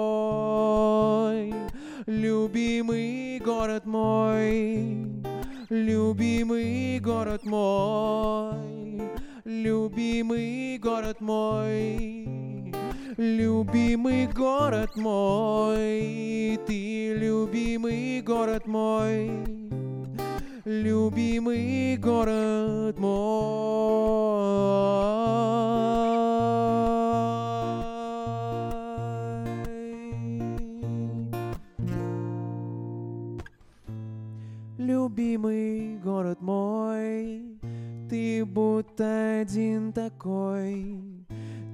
Любимый 2.10 3.38
город 3.38 3.86
мой, 3.86 5.06
любимый 5.68 6.98
город 6.98 7.44
мой, 7.44 9.00
любимый 9.44 10.76
город 10.78 11.20
мой. 11.20 12.26
Любимый 13.16 14.26
город 14.26 14.96
мой, 14.96 16.58
ты 16.66 17.14
любимый 17.14 18.20
город 18.22 18.66
мой, 18.66 19.30
любимый 20.64 21.96
город 21.96 22.98
мой. 22.98 24.50
Любимый 35.40 35.96
город 35.96 36.42
мой, 36.42 37.58
ты 38.10 38.44
будто 38.44 39.40
один 39.40 39.90
такой, 39.90 41.00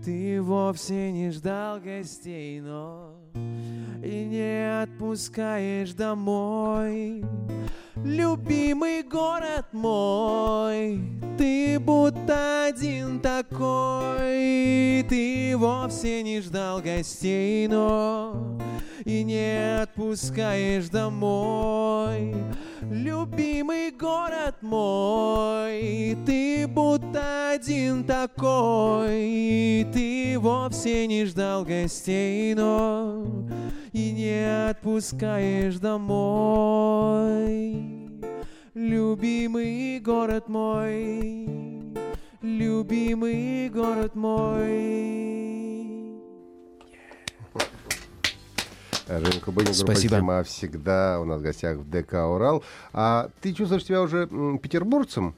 ты 0.04 0.40
вовсе 0.40 1.10
не 1.10 1.32
ждал 1.32 1.80
гостей, 1.80 2.60
но 2.60 3.15
и 4.02 4.24
не 4.24 4.82
отпускаешь 4.82 5.92
домой. 5.92 7.24
Любимый 8.04 9.02
город 9.02 9.66
мой, 9.72 11.00
ты 11.38 11.78
будто 11.80 12.66
один 12.66 13.20
такой, 13.20 15.04
ты 15.08 15.54
вовсе 15.56 16.22
не 16.22 16.40
ждал 16.40 16.80
гостей, 16.80 17.66
но 17.68 18.58
и 19.04 19.24
не 19.24 19.82
отпускаешь 19.82 20.88
домой. 20.88 22.34
Любимый 22.82 23.90
город 23.90 24.56
мой, 24.60 26.16
ты 26.26 26.66
будто 26.68 26.95
один 27.14 28.04
такой, 28.04 29.86
ты 29.92 30.38
вовсе 30.38 31.06
не 31.06 31.24
ждал 31.24 31.64
гостей, 31.64 32.54
но 32.54 33.24
и 33.92 34.10
не 34.12 34.68
отпускаешь 34.70 35.76
домой. 35.78 37.06
Любимый 38.74 40.00
город 40.00 40.48
мой, 40.48 41.48
любимый 42.42 43.68
город 43.70 44.14
мой. 44.14 45.76
Женя 49.08 49.40
Кубынин, 49.40 49.72
группа 49.72 49.92
Спасибо. 49.92 50.16
«Зима» 50.16 50.42
всегда 50.42 51.20
у 51.20 51.24
нас 51.24 51.40
в 51.40 51.42
гостях 51.42 51.78
в 51.78 51.88
ДК 51.88 52.14
«Урал». 52.14 52.64
А 52.92 53.30
ты 53.40 53.52
чувствуешь 53.52 53.84
себя 53.84 54.02
уже 54.02 54.28
м, 54.30 54.58
петербургцем? 54.58 55.36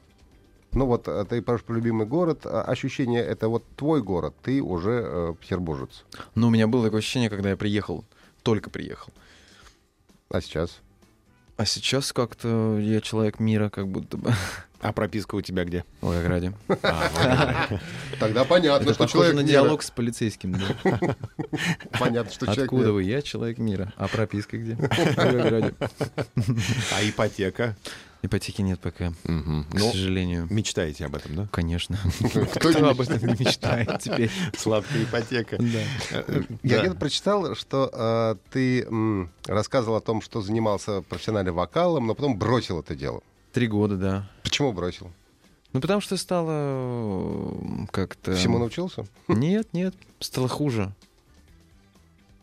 Ну 0.71 0.85
вот, 0.85 1.07
а 1.07 1.25
ты 1.25 1.41
про 1.41 1.57
про 1.57 1.73
любимый 1.73 2.05
город. 2.05 2.41
А 2.45 2.61
Ощущение, 2.61 3.21
это 3.23 3.47
вот 3.47 3.63
твой 3.75 4.03
город, 4.03 4.35
ты 4.43 4.61
уже 4.61 5.03
э, 5.03 5.33
петербуржец. 5.39 6.05
Но 6.35 6.47
у 6.47 6.49
меня 6.49 6.67
было 6.67 6.85
такое 6.85 6.99
ощущение, 6.99 7.29
когда 7.29 7.49
я 7.49 7.57
приехал, 7.57 8.05
только 8.43 8.69
приехал. 8.69 9.11
А 10.29 10.41
сейчас? 10.41 10.79
А 11.57 11.65
сейчас 11.65 12.13
как-то 12.13 12.77
я 12.79 13.01
человек 13.01 13.39
мира, 13.39 13.69
как 13.69 13.87
будто 13.87 14.17
бы. 14.17 14.33
А 14.81 14.93
прописка 14.93 15.35
у 15.35 15.41
тебя 15.41 15.65
где? 15.65 15.83
В 15.99 16.05
Волгограде. 16.05 16.53
А. 16.83 17.67
Тогда 18.19 18.45
понятно, 18.45 18.93
что 18.93 19.07
человек 19.07 19.35
на 19.35 19.43
диалог 19.43 19.83
с 19.83 19.91
полицейским. 19.91 20.55
Понятно, 21.99 22.31
что 22.31 22.45
человек 22.45 22.63
Откуда 22.63 22.93
вы? 22.93 23.03
Я 23.03 23.21
человек 23.21 23.57
мира. 23.57 23.91
А 23.97 24.07
прописка 24.07 24.57
где? 24.57 24.75
В 24.75 25.17
Волгограде. 25.17 25.73
А 26.93 27.03
ипотека? 27.03 27.75
Ипотеки 28.21 28.61
нет 28.61 28.81
пока, 28.81 29.13
Мгм. 29.23 29.63
к 29.71 29.73
Ну, 29.75 29.91
сожалению. 29.91 30.45
мечтаете 30.49 31.05
об 31.05 31.15
этом, 31.15 31.35
да? 31.35 31.47
Конечно. 31.51 31.97
Кто 32.55 32.71
не 32.73 32.81
об 32.89 32.99
этом 32.99 33.17
не 33.25 33.33
мечтает 33.45 33.99
теперь? 34.01 34.29
Сладкая 34.57 35.03
ипотека. 35.03 35.55
Да. 35.57 35.79
Э, 36.27 36.41
Я 36.63 36.79
где-то 36.79 36.95
прочитал, 36.95 37.55
что 37.55 37.89
э, 37.93 38.35
ты 38.51 38.85
рассказывал 39.45 39.95
о 39.97 40.01
том, 40.01 40.21
что 40.21 40.41
занимался 40.41 41.01
профессиональным 41.03 41.55
вокалом, 41.55 42.07
но 42.07 42.13
потом 42.15 42.37
бросил 42.37 42.81
это 42.81 42.93
дело. 42.93 43.21
Три 43.53 43.67
года, 43.67 43.95
да. 43.95 44.29
Почему 44.43 44.73
бросил? 44.73 45.11
Ну, 45.71 45.79
потому 45.79 46.01
что 46.01 46.17
стало 46.17 46.49
э, 46.51 47.85
как-то... 47.91 48.35
Всему 48.35 48.57
научился? 48.57 49.05
Нет, 49.29 49.69
нет, 49.71 49.95
стало 50.19 50.49
хуже. 50.49 50.93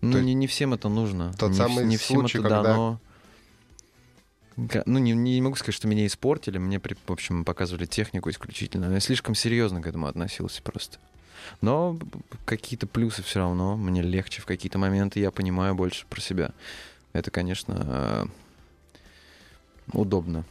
Ну, 0.00 0.20
не, 0.20 0.34
не 0.34 0.46
всем 0.46 0.72
это 0.72 0.88
нужно. 0.88 1.34
тот 1.38 1.50
не, 1.50 1.56
самый 1.56 1.84
не 1.84 1.96
всем 1.96 2.20
случай, 2.20 2.38
это 2.38 2.48
когда- 2.48 2.62
дано. 2.62 3.00
Ну, 4.56 4.98
не, 4.98 5.12
не 5.12 5.40
могу 5.42 5.56
сказать, 5.56 5.74
что 5.74 5.86
меня 5.86 6.06
испортили. 6.06 6.58
Мне, 6.58 6.80
в 6.80 7.12
общем, 7.12 7.44
показывали 7.44 7.84
технику 7.84 8.30
исключительно. 8.30 8.92
Я 8.92 9.00
слишком 9.00 9.34
серьезно 9.34 9.82
к 9.82 9.86
этому 9.86 10.06
относился 10.06 10.62
просто. 10.62 10.98
Но 11.60 11.98
какие-то 12.44 12.86
плюсы 12.86 13.22
все 13.22 13.40
равно. 13.40 13.76
Мне 13.76 14.02
легче 14.02 14.40
в 14.40 14.46
какие-то 14.46 14.78
моменты. 14.78 15.20
Я 15.20 15.30
понимаю 15.30 15.74
больше 15.74 16.06
про 16.08 16.20
себя. 16.20 16.50
Это, 17.12 17.30
конечно, 17.30 17.74
э, 17.78 18.24
удобно. 19.92 20.44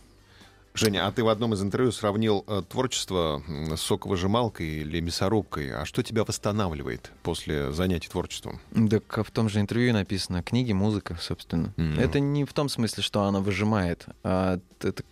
Женя, 0.76 1.08
а 1.08 1.12
ты 1.12 1.24
в 1.24 1.30
одном 1.30 1.54
из 1.54 1.62
интервью 1.62 1.92
сравнил 1.92 2.44
э, 2.48 2.62
творчество 2.70 3.42
с 3.76 3.82
соковыжималкой 3.82 4.68
или 4.68 5.00
мясорубкой. 5.00 5.74
А 5.74 5.86
что 5.86 6.04
тебя 6.04 6.24
восстанавливает 6.24 7.12
после 7.24 7.72
занятий 7.72 8.10
творчеством? 8.10 8.60
Так 8.90 9.18
а 9.18 9.24
в 9.24 9.32
том 9.32 9.50
же 9.50 9.60
интервью 9.62 9.94
написано 9.94 10.44
книги, 10.44 10.74
музыка, 10.74 11.18
собственно. 11.22 11.74
Мгм. 11.78 12.00
Это 12.00 12.20
не 12.20 12.44
в 12.46 12.54
том 12.54 12.70
смысле, 12.70 13.04
что 13.04 13.24
она 13.24 13.40
выжимает, 13.40 14.06
а 14.24 14.60
это, 14.82 15.04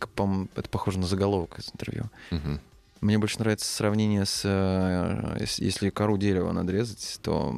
это 0.56 0.70
похоже 0.70 1.00
на 1.00 1.08
заголовок 1.08 1.58
из 1.60 1.70
интервью. 1.72 2.10
Мгм. 2.32 2.60
Мне 3.02 3.18
больше 3.18 3.40
нравится 3.40 3.66
сравнение 3.74 4.26
с... 4.26 4.42
э, 4.46 5.38
ес- 5.42 5.60
Если 5.60 5.90
кору 5.90 6.18
дерева 6.18 6.52
надрезать, 6.54 7.20
то 7.22 7.54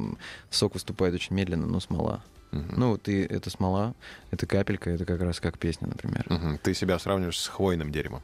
сок 0.50 0.74
выступает 0.74 1.14
очень 1.14 1.36
медленно, 1.36 1.66
но 1.66 1.78
смола. 1.80 2.22
Мгм. 2.52 2.74
Ну, 2.76 2.90
вот 2.92 3.08
и 3.08 3.20
это 3.20 3.50
смола, 3.50 3.94
это 4.30 4.46
капелька, 4.46 4.90
это 4.90 5.04
как 5.04 5.20
раз 5.20 5.40
как 5.40 5.58
песня, 5.58 5.88
например. 5.88 6.24
Мгм. 6.28 6.58
Ты 6.58 6.74
себя 6.74 6.98
сравниваешь 6.98 7.38
с 7.38 7.48
хвойным 7.48 7.90
деревом. 7.92 8.22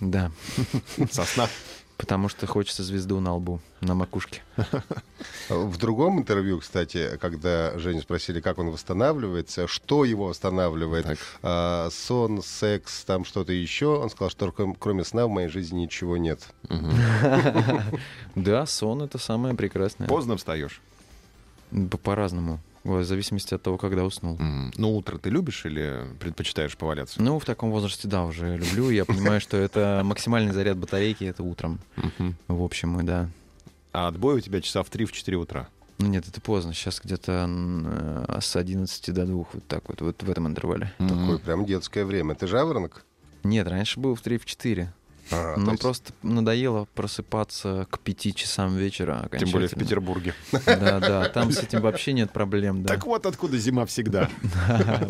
Да, 0.00 0.30
Сосна. 1.10 1.48
потому 1.96 2.28
что 2.28 2.46
хочется 2.46 2.82
звезду 2.82 3.20
на 3.20 3.34
лбу, 3.34 3.60
на 3.80 3.94
макушке. 3.94 4.42
В 5.48 5.76
другом 5.78 6.18
интервью, 6.18 6.58
кстати, 6.60 7.16
когда 7.20 7.78
Женю 7.78 8.00
спросили, 8.02 8.40
как 8.40 8.58
он 8.58 8.70
восстанавливается, 8.70 9.66
что 9.68 10.04
его 10.04 10.26
восстанавливает, 10.26 11.04
Так. 11.06 11.18
а, 11.42 11.88
сон, 11.90 12.42
секс, 12.42 13.04
там 13.04 13.24
что-то 13.24 13.52
еще, 13.52 13.86
он 13.98 14.10
сказал, 14.10 14.30
что 14.30 14.40
только 14.50 14.66
кроме 14.78 15.04
сна 15.04 15.26
в 15.26 15.30
моей 15.30 15.48
жизни 15.48 15.80
ничего 15.80 16.16
нет. 16.16 16.40
Да, 18.34 18.66
сон— 18.66 19.02
это 19.04 19.18
самое 19.18 19.54
прекрасное. 19.54 20.08
Поздно 20.08 20.36
встаешь. 20.36 20.80
По-разному. 22.02 22.60
В 22.82 23.04
зависимости 23.04 23.52
от 23.52 23.62
того, 23.62 23.76
когда 23.76 24.04
уснул. 24.04 24.36
М. 24.38 24.72
Ну, 24.76 24.96
утро 24.96 25.18
ты 25.18 25.28
любишь 25.28 25.66
или 25.66 26.06
предпочитаешь 26.18 26.76
поваляться? 26.76 27.20
Ну, 27.22 27.38
в 27.38 27.44
таком 27.44 27.70
возрасте, 27.70 28.08
да, 28.08 28.24
уже 28.24 28.56
люблю. 28.56 28.88
Я 28.90 29.04
понимаю, 29.04 29.40
что 29.40 29.56
это 29.58 30.00
максимальный 30.04 30.52
заряд 30.52 30.78
батарейки, 30.78 31.24
это 31.24 31.42
утром. 31.42 31.78
В 32.48 32.62
общем, 32.62 32.98
и 33.00 33.02
да. 33.02 33.28
А 33.92 34.08
отбой 34.08 34.36
у 34.36 34.40
тебя 34.40 34.60
часа 34.60 34.82
в 34.82 34.90
3-4 34.90 35.34
утра. 35.34 35.68
Ну 35.98 36.06
нет, 36.06 36.26
это 36.26 36.40
поздно. 36.40 36.72
Сейчас 36.72 37.00
где-то 37.04 37.46
э, 37.46 38.38
с 38.40 38.56
11 38.56 39.12
до 39.12 39.26
2, 39.26 39.34
вот 39.36 39.66
так 39.68 39.86
вот, 39.88 40.00
вот 40.00 40.22
в 40.22 40.30
этом 40.30 40.46
интервале. 40.46 40.92
Такое 40.98 41.36
прям 41.38 41.66
детское 41.66 42.06
время. 42.06 42.34
Ты 42.34 42.46
жаворонок? 42.46 43.04
Нет, 43.42 43.68
раньше 43.68 44.00
был 44.00 44.14
в 44.14 44.22
3-4. 44.22 44.88
А, 45.32 45.54
то 45.54 45.60
Но 45.60 45.70
есть- 45.72 45.82
просто 45.82 46.12
надоело 46.22 46.86
просыпаться 46.94 47.86
к 47.90 47.98
5 48.00 48.34
часам 48.34 48.76
вечера 48.76 49.28
Тем 49.38 49.50
более 49.50 49.68
в. 49.68 49.74
Петербурге. 49.74 50.34
Да, 50.66 51.00
да, 51.00 51.28
там 51.28 51.52
с 51.52 51.58
этим 51.62 51.80
вообще 51.82 52.12
нет 52.12 52.32
проблем, 52.32 52.82
да. 52.82 52.94
Так 52.94 53.06
вот 53.06 53.26
откуда 53.26 53.58
зима 53.58 53.86
всегда. 53.86 54.28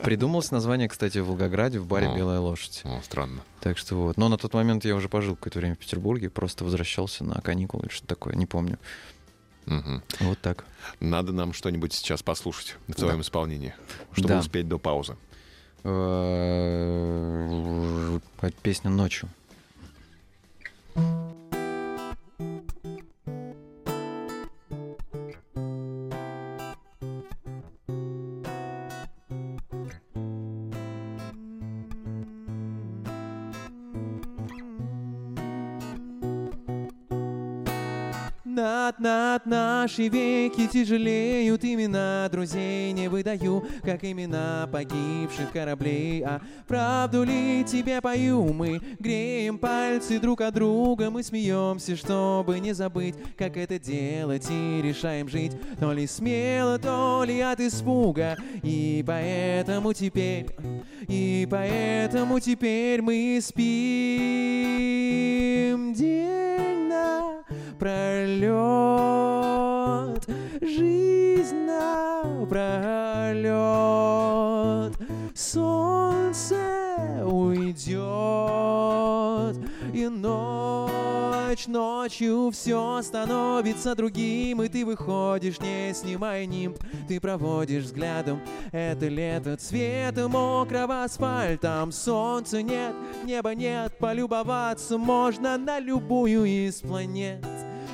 Придумалось 0.04 0.50
название, 0.50 0.88
кстати, 0.88 1.18
в 1.18 1.26
Волгограде, 1.26 1.78
в 1.78 1.86
баре. 1.86 2.12
«Белая 2.14 2.40
лошадь». 2.40 2.82
О, 2.84 3.00
странно. 3.02 3.40
Так 3.60 3.78
что 3.78 3.96
вот. 3.96 4.16
Но 4.16 4.28
на 4.28 4.38
тот 4.38 4.54
момент 4.54 4.84
я 4.84 4.94
уже 4.94 5.08
пожил 5.08 5.36
какое-то 5.36 5.58
время 5.58 5.74
в 5.74 5.78
Петербурге, 5.78 6.30
просто 6.30 6.64
возвращался 6.64 7.24
на 7.24 7.40
каникулы 7.40 7.84
или 7.86 7.92
что 7.92 8.06
такое, 8.06 8.34
не 8.34 8.46
помню. 8.46 8.78
Мгм. 9.66 10.02
Вот 10.20 10.38
так. 10.40 10.64
Надо 11.00 11.32
нам 11.32 11.52
что-нибудь 11.52 11.92
сейчас 11.92 12.22
послушать 12.22 12.76
в 12.88 12.94
твоем 12.94 13.20
исполнении, 13.20 13.74
чтобы 14.12 14.28
Да. 14.30 14.38
успеть 14.40 14.68
до 14.68 14.78
паузы. 14.78 15.16
Э, 15.84 18.18
Песня 18.62 18.90
«Ночью». 18.90 19.28
Mm-hmm. 20.96 21.29
Над, 38.60 39.00
над 39.00 39.46
наши 39.46 40.08
веки 40.08 40.66
тяжелеют 40.66 41.64
имена 41.64 42.28
друзей 42.30 42.92
Не 42.92 43.08
выдаю, 43.08 43.64
как 43.82 44.04
имена 44.04 44.68
погибших 44.70 45.50
кораблей. 45.50 46.22
А 46.22 46.42
правду 46.68 47.24
ли 47.24 47.64
тебе 47.64 48.02
пою? 48.02 48.52
Мы 48.52 48.82
Греем 48.98 49.56
пальцы 49.56 50.20
друг 50.20 50.42
от 50.42 50.52
друга 50.52 51.08
Мы 51.10 51.22
смеемся, 51.22 51.96
чтобы 51.96 52.60
не 52.60 52.74
забыть 52.74 53.14
Как 53.38 53.56
это 53.56 53.78
делать 53.78 54.46
и 54.50 54.82
решаем 54.82 55.26
жить. 55.30 55.52
То 55.78 55.94
ли 55.94 56.06
смело, 56.06 56.78
то 56.78 57.24
ли 57.26 57.40
от 57.40 57.60
испуга. 57.60 58.36
И 58.62 59.02
поэтому 59.06 59.94
теперь 59.94 60.44
И 61.08 61.48
поэтому 61.50 62.38
теперь 62.40 63.00
мы 63.00 63.38
спим 63.40 63.70
ночью 82.10 82.50
все 82.50 83.00
становится 83.02 83.94
другим 83.94 84.62
И 84.62 84.68
ты 84.68 84.84
выходишь, 84.84 85.60
не 85.60 85.94
снимая 85.94 86.44
нимб 86.44 86.76
Ты 87.06 87.20
проводишь 87.20 87.84
взглядом 87.84 88.40
это 88.72 89.06
лето 89.06 89.56
Цветом 89.56 90.32
мокрого 90.32 91.04
асфальтом. 91.04 91.92
Солнца 91.92 92.62
нет, 92.62 92.96
неба 93.24 93.54
нет 93.54 93.96
Полюбоваться 93.98 94.98
можно 94.98 95.56
на 95.56 95.78
любую 95.78 96.44
из 96.44 96.80
планет. 96.80 97.46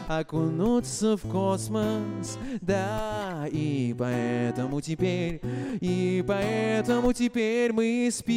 Окунуться 0.08 1.16
в 1.16 1.22
космос, 1.22 2.38
да, 2.60 3.46
и 3.50 3.92
поэтому 3.98 4.80
теперь, 4.80 5.40
и 5.80 6.24
поэтому 6.24 7.12
теперь 7.12 7.72
мы 7.72 8.08
спим. 8.12 8.36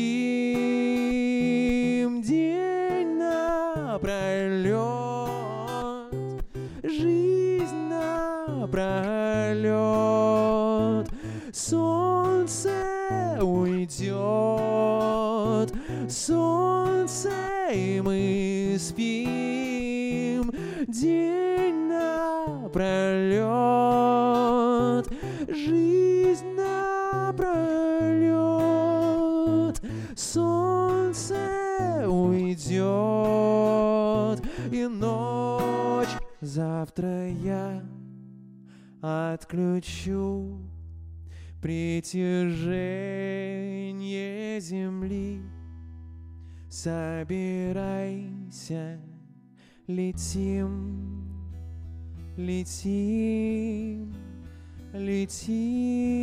День 2.23 3.19
напролет, 3.19 5.28
жизнь 6.99 7.87
напролет, 7.89 8.69
солнце 11.53 13.39
уйдет, 13.41 14.11
солнце, 16.09 17.31
и 17.73 18.01
мы 18.01 18.75
спим. 18.77 20.51
День 20.87 21.87
напролет, 21.87 23.48
завтра 36.59 37.29
я 37.29 37.81
отключу 39.01 40.59
притяжение 41.61 42.19
земли. 44.59 45.41
Собирайся, 46.69 47.79
летим, 49.87 51.23
летим, 52.35 54.13
летим. 54.93 56.19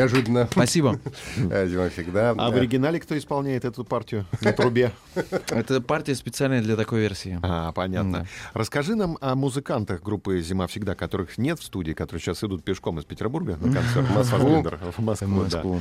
Неожиданно. 0.00 0.48
Спасибо. 0.50 0.98
Э, 1.50 1.68
Дима 1.68 1.90
всегда. 1.90 2.30
А 2.30 2.50
в 2.50 2.54
Э, 2.54 2.58
оригинале 2.58 3.00
кто 3.00 3.16
исполняет 3.16 3.64
эту 3.64 3.84
партию 3.84 4.24
на 4.40 4.52
трубе? 4.52 4.92
Это 5.48 5.80
партия 5.80 6.14
специальная 6.14 6.62
для 6.62 6.76
такой 6.76 7.00
версии. 7.00 7.38
А, 7.42 7.72
понятно. 7.72 8.26
Расскажи 8.54 8.94
нам 8.94 9.18
о 9.20 9.34
музыкантах 9.34 10.02
группы 10.02 10.40
«Зима 10.40 10.66
всегда», 10.66 10.94
которых 10.94 11.38
нет 11.38 11.58
в 11.60 11.64
студии, 11.64 11.92
которые 11.92 12.20
сейчас 12.20 12.42
идут 12.44 12.64
пешком 12.64 12.98
из 12.98 13.04
Петербурга 13.04 13.58
на 13.60 13.72
концерт 13.72 14.06
в 14.96 14.98
Москву. 15.00 15.80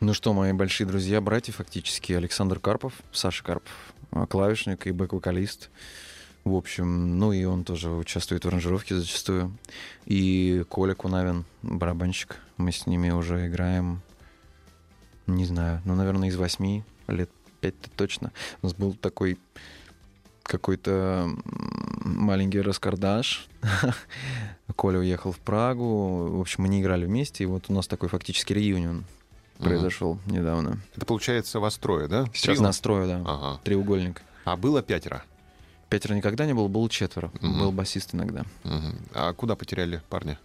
Ну 0.00 0.14
что, 0.14 0.32
мои 0.32 0.52
большие 0.52 0.86
друзья, 0.86 1.20
братья 1.20 1.52
фактически, 1.52 2.12
Александр 2.12 2.58
Карпов, 2.58 2.94
Саша 3.12 3.44
Карпов, 3.44 3.72
а, 4.10 4.26
клавишник 4.26 4.86
и 4.86 4.90
бэк-вокалист. 4.90 5.70
В 6.44 6.54
общем, 6.54 7.18
ну 7.18 7.32
и 7.32 7.44
он 7.44 7.64
тоже 7.64 7.90
участвует 7.90 8.44
в 8.44 8.48
аранжировке 8.48 8.96
зачастую. 8.96 9.52
И 10.06 10.64
Коля 10.68 10.94
Кунавин, 10.94 11.44
барабанщик. 11.62 12.36
Мы 12.56 12.72
с 12.72 12.86
ними 12.86 13.10
уже 13.10 13.46
играем, 13.46 14.00
не 15.26 15.44
знаю, 15.44 15.80
ну, 15.84 15.94
наверное, 15.94 16.28
из 16.28 16.36
восьми, 16.36 16.82
лет 17.08 17.30
пять-то 17.60 17.90
точно. 17.90 18.32
У 18.62 18.66
нас 18.66 18.74
был 18.74 18.94
такой 18.94 19.38
какой-то 20.42 21.30
маленький 22.04 22.60
раскардаш. 22.60 23.48
Коля 24.76 24.98
уехал 24.98 25.32
в 25.32 25.38
Прагу. 25.38 26.28
В 26.36 26.40
общем, 26.40 26.64
мы 26.64 26.68
не 26.68 26.80
играли 26.80 27.06
вместе. 27.06 27.44
И 27.44 27.46
вот 27.46 27.64
у 27.68 27.72
нас 27.72 27.86
такой 27.86 28.08
фактически 28.08 28.52
реюнион 28.52 29.04
произошел 29.58 30.18
недавно. 30.26 30.78
Это 30.96 31.06
получается 31.06 31.60
вас 31.60 31.76
трое, 31.76 32.08
да? 32.08 32.24
Сейчас 32.32 32.56
Трио? 32.56 32.62
настрою, 32.62 33.06
да. 33.06 33.22
Ага. 33.26 33.60
Треугольник. 33.62 34.22
А 34.44 34.56
было 34.56 34.82
пятеро? 34.82 35.22
Пятеро 35.90 36.14
никогда 36.14 36.46
не 36.46 36.54
было, 36.54 36.68
было 36.68 36.88
четверо. 36.88 37.32
Мгм. 37.40 37.58
Был 37.58 37.72
басист 37.72 38.14
иногда. 38.14 38.44
Мгм. 38.62 38.96
А 39.12 39.32
куда 39.32 39.56
потеряли 39.56 40.00
парня? 40.08 40.38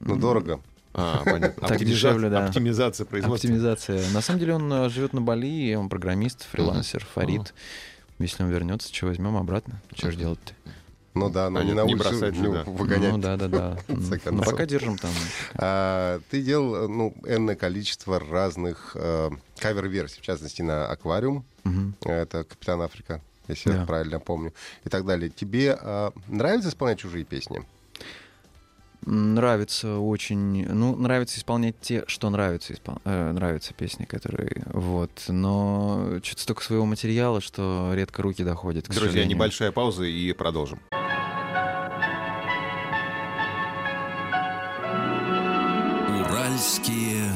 Ну, 0.00 0.16
дорого. 0.16 0.60
А, 0.92 1.22
понятно. 1.24 1.66
Так 1.66 1.82
дешевле, 1.82 2.28
да. 2.28 2.46
Оптимизация 2.46 3.06
производства. 3.06 3.48
Оптимизация. 3.48 4.02
На 4.12 4.20
самом 4.20 4.40
деле 4.40 4.54
он 4.54 4.72
э, 4.72 4.88
живет 4.90 5.14
на 5.14 5.22
Бали, 5.22 5.74
он 5.74 5.88
программист, 5.88 6.46
фрилансер, 6.52 7.04
фарит. 7.04 7.54
Если 8.18 8.44
он 8.44 8.50
вернется, 8.50 8.94
что 8.94 9.06
возьмем 9.06 9.36
обратно? 9.36 9.80
Что 9.96 10.10
же 10.12 10.18
делать-то? 10.18 10.52
Ну 11.14 11.30
да, 11.30 11.48
но 11.48 11.60
А 11.60 11.62
не 11.62 11.68
нет, 11.68 11.76
на 11.76 11.86
не 11.86 11.94
улицу 11.94 12.10
бросать 12.10 12.36
не 12.36 12.52
да. 12.52 12.64
выгонять. 12.64 13.12
Ну 13.12 13.18
да, 13.18 13.36
да, 13.36 13.48
да. 13.48 13.78
Ну 14.30 14.42
пока 14.42 14.66
держим 14.66 14.98
там. 14.98 15.10
А, 15.54 16.20
ты 16.30 16.42
делал, 16.42 16.88
ну, 16.88 17.14
энное 17.26 17.54
количество 17.56 18.20
разных 18.20 18.92
э, 18.94 19.30
кавер-версий, 19.58 20.20
в 20.20 20.22
частности, 20.22 20.62
на 20.62 20.86
«Аквариум». 20.86 21.44
Мгм. 21.62 21.94
Это 22.02 22.44
«Капитан 22.44 22.82
Африка», 22.82 23.20
если 23.48 23.70
я 23.70 23.78
Да. 23.78 23.86
правильно 23.86 24.20
помню. 24.20 24.52
И 24.84 24.88
так 24.88 25.04
далее. 25.04 25.30
Тебе 25.30 25.76
а, 25.80 26.12
нравится 26.28 26.68
исполнять 26.68 26.98
чужие 27.00 27.24
песни? 27.24 27.62
Нравится 29.06 29.98
очень, 29.98 30.66
ну, 30.66 30.96
нравится 30.96 31.38
исполнять 31.38 31.78
те, 31.78 32.04
что 32.06 32.30
нравится, 32.30 32.72
испол- 32.72 33.02
э, 33.04 33.32
нравятся 33.32 33.74
песни, 33.74 34.06
которые, 34.06 34.62
вот, 34.72 35.24
но 35.28 36.20
что-то 36.22 36.40
столько 36.40 36.62
своего 36.64 36.86
материала, 36.86 37.42
что 37.42 37.90
редко 37.94 38.22
руки 38.22 38.42
доходят, 38.42 38.84
к 38.86 38.88
Друзья, 38.88 39.08
сожалению. 39.08 39.36
небольшая 39.36 39.72
пауза 39.72 40.04
и 40.04 40.32
продолжим. 40.32 40.80
Уральские 46.08 47.30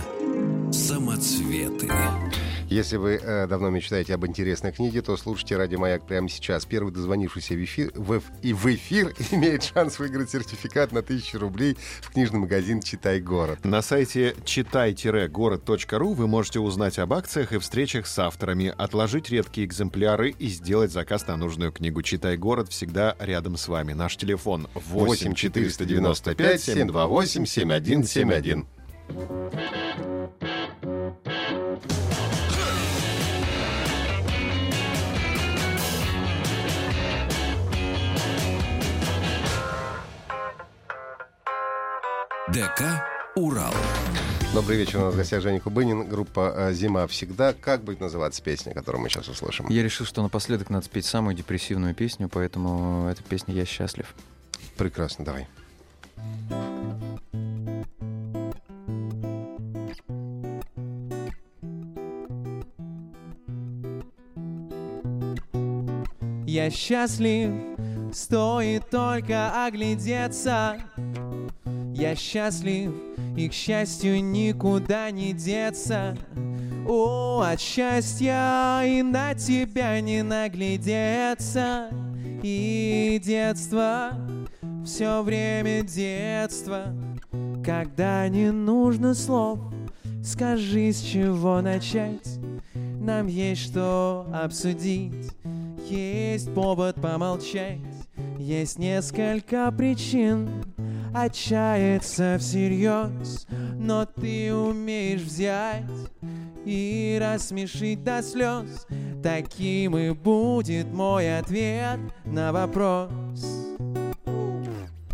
самоцветы. 0.73 1.89
Если 2.71 2.97
вы 2.99 3.15
э, 3.15 3.47
давно 3.47 3.71
мечтаете 3.71 4.13
об 4.13 4.27
интересной 4.27 4.73
книге, 4.73 5.01
то 5.01 5.17
слушайте 5.17 5.57
«Радио 5.57 5.79
Маяк» 5.79 6.07
прямо 6.07 6.29
сейчас. 6.29 6.67
Первый 6.67 6.93
дозвонившийся 6.93 7.55
в 7.55 7.65
эфир, 7.65 7.91
в, 7.95 8.21
и 8.43 8.53
в 8.53 8.67
эфир 8.67 9.15
имеет 9.31 9.65
шанс 9.65 9.99
выиграть 9.99 10.31
сертификат 10.31 10.93
на 10.93 11.01
1000 11.01 11.39
рублей 11.39 11.79
в 12.03 12.11
книжный 12.11 12.41
магазин 12.41 12.83
«Читай 12.83 13.21
город». 13.21 13.65
На 13.65 13.81
сайте 13.81 14.37
читай-город.ру 14.45 16.13
вы 16.13 16.29
можете 16.29 16.61
узнать 16.61 16.99
об 16.99 17.15
акциях 17.15 17.55
и 17.55 17.59
встречах 17.59 18.07
с 18.07 18.19
авторами, 18.19 18.75
отложить 18.77 19.31
редкие 19.31 19.67
экземпляры 19.67 20.35
и 20.39 20.49
сделать 20.49 20.93
заказ 20.93 21.27
на 21.27 21.39
нужную 21.39 21.73
книгу. 21.73 22.03
«Читай 22.03 22.37
город» 22.37 22.69
всегда 22.69 23.17
рядом 23.19 23.57
с 23.57 23.67
вами. 23.69 23.95
Наш 23.95 24.19
телефон 24.19 24.69
8 24.75 25.33
495 25.33 26.61
728 26.61 27.47
7171. 27.47 28.67
ДК 42.53 43.05
«Урал». 43.37 43.75
Добрый 44.55 44.79
вечер, 44.79 45.01
у 45.01 45.05
нас 45.05 45.15
в 45.15 45.17
гостях 45.19 45.43
Женя 45.43 45.61
Кубынин, 45.61 46.09
группа 46.09 46.55
э, 46.57 46.73
«Зима 46.73 47.07
всегда». 47.07 47.53
Как 47.53 47.85
будет 47.85 48.01
называться 48.01 48.43
песня, 48.43 48.73
которую 48.73 49.03
мы 49.03 49.11
сейчас 49.11 49.29
услышим? 49.29 49.67
Я 49.69 49.83
решил, 49.83 50.07
что 50.07 50.23
напоследок 50.23 50.71
надо 50.71 50.87
спеть 50.87 51.05
самую 51.05 51.37
депрессивную 51.37 51.95
песню, 51.95 52.31
поэтому 52.31 53.07
эта 53.07 53.23
песня 53.23 53.53
«Я 53.53 53.67
счастлив». 53.67 54.15
Прекрасно, 54.79 55.27
давай. 55.27 55.47
Я 66.47 66.71
счастлив, 66.71 67.53
стоит 68.15 68.89
только 68.89 69.67
оглядеться. 69.67 70.79
Я 71.99 72.15
счастлив, 72.15 72.95
и 73.37 73.49
к 73.49 73.53
счастью 73.53 74.23
никуда 74.23 75.11
не 75.11 75.33
деться. 75.33 76.17
О, 76.87 77.41
от 77.41 77.61
счастья 77.61 78.83
и 78.85 79.03
на 79.03 79.35
тебя 79.35 80.01
не 80.01 80.23
наглядеться. 80.23 81.91
И 82.41 83.21
детство, 83.21 84.13
все 84.85 85.23
время 85.23 85.83
детство, 85.83 86.95
когда 87.65 88.29
не 88.29 88.53
нужно 88.53 89.13
слов, 89.13 89.59
скажи, 90.23 90.93
с 90.93 91.01
чего 91.01 91.61
начать. 91.61 92.39
Нам 93.01 93.27
есть 93.27 93.63
что 93.63 94.25
обсудить, 94.33 95.33
есть 95.91 96.55
повод 96.55 96.95
помолчать, 97.01 97.81
есть 98.39 98.79
несколько 98.79 99.73
причин 99.73 100.49
отчаяться 101.23 102.37
всерьез, 102.39 103.47
но 103.79 104.05
ты 104.05 104.55
умеешь 104.55 105.23
взять 105.23 105.85
и 106.65 107.19
рассмешить 107.21 108.05
до 108.05 108.23
слез. 108.23 108.87
Таким 109.23 109.97
и 109.97 110.11
будет 110.11 110.87
мой 110.93 111.39
ответ 111.39 111.99
на 112.25 112.53
вопрос. 112.53 113.11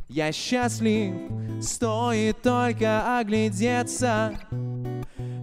Я 0.08 0.32
счастлив, 0.32 1.14
стоит 1.60 2.42
только 2.42 3.18
оглядеться. 3.18 4.34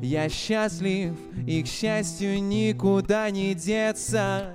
Я 0.02 0.30
счастлив, 0.30 1.16
и 1.46 1.62
к 1.64 1.68
счастью 1.68 2.42
никуда 2.44 3.30
не 3.30 3.54
деться. 3.54 4.54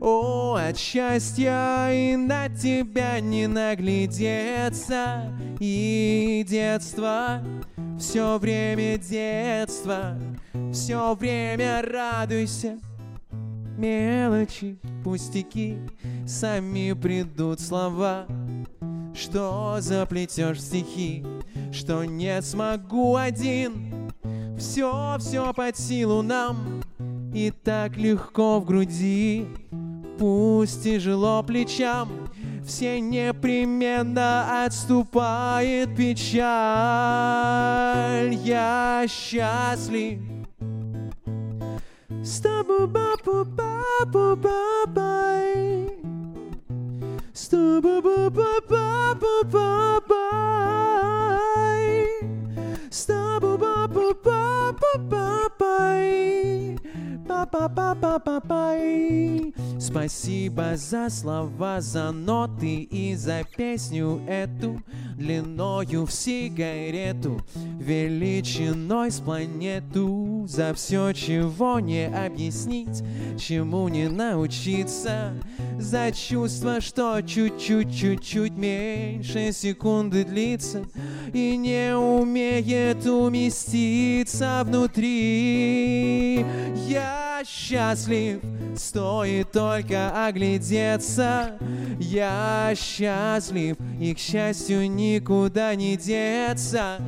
О, 0.00 0.54
от 0.56 0.78
счастья 0.78 1.90
и 1.92 2.16
на 2.16 2.48
тебя 2.48 3.20
не 3.20 3.46
наглядеться. 3.46 5.30
И 5.58 6.42
детство, 6.48 7.42
все 7.98 8.38
время 8.38 8.96
детство, 8.96 10.18
все 10.72 11.14
время 11.14 11.82
радуйся. 11.82 12.78
Мелочи, 13.76 14.78
пустяки, 15.04 15.76
сами 16.26 16.94
придут 16.94 17.60
слова. 17.60 18.26
Что 19.14 19.76
заплетешь 19.80 20.62
стихи, 20.62 21.26
что 21.72 22.04
не 22.04 22.40
смогу 22.40 23.16
один. 23.16 24.10
Все, 24.58 25.16
все 25.18 25.52
под 25.52 25.76
силу 25.76 26.22
нам, 26.22 26.82
И 27.34 27.50
так 27.50 27.96
легко 27.96 28.60
в 28.60 28.64
груди, 28.64 29.46
пусть 30.20 30.84
тяжело 30.84 31.42
плечам, 31.42 32.08
все 32.62 33.00
непременно 33.00 34.66
отступает 34.66 35.96
печаль. 35.96 36.44
Я 38.34 39.06
счастлив 39.08 40.20
с 42.22 42.40
тобой, 42.40 42.86
бабу, 42.86 43.46
бабу, 43.46 44.36
бабай. 44.36 45.88
С 47.32 47.48
тобой, 47.48 48.02
бабу, 48.02 48.44
бабу, 48.68 49.44
бабай. 49.44 50.10
С 52.90 53.06
тобой, 53.06 53.56
бабу, 53.56 54.14
бабу, 54.22 54.86
бабай. 54.98 55.49
Па-па-па-па-па-пай. 57.28 59.52
Спасибо 59.78 60.76
за 60.76 61.10
слова, 61.10 61.80
за 61.80 62.12
ноты 62.12 62.82
и 62.82 63.14
за 63.14 63.44
песню 63.56 64.20
эту 64.26 64.82
Длиною 65.20 66.06
в 66.06 66.12
сигарету, 66.12 67.42
величиной 67.78 69.10
с 69.10 69.20
планету. 69.20 70.46
За 70.48 70.72
все, 70.72 71.12
чего 71.12 71.78
не 71.78 72.06
объяснить, 72.06 73.02
чему 73.38 73.88
не 73.88 74.08
научиться. 74.08 75.34
За 75.78 76.10
чувство, 76.10 76.80
что 76.80 77.20
чуть-чуть-чуть-чуть 77.20 78.52
меньше 78.52 79.52
секунды 79.52 80.24
длится 80.24 80.84
И 81.32 81.56
не 81.56 81.96
умеет 81.96 83.06
уместиться 83.06 84.62
внутри 84.64 85.49
Я 86.86 87.42
счастлив, 87.44 88.40
стоит 88.76 89.52
только 89.52 90.26
оглядеться. 90.26 91.58
Я 91.98 92.72
счастлив, 92.76 93.76
и, 94.00 94.14
к 94.14 94.18
счастью, 94.18 94.90
никуда 94.90 95.74
не 95.74 95.96
деться. 95.96 96.98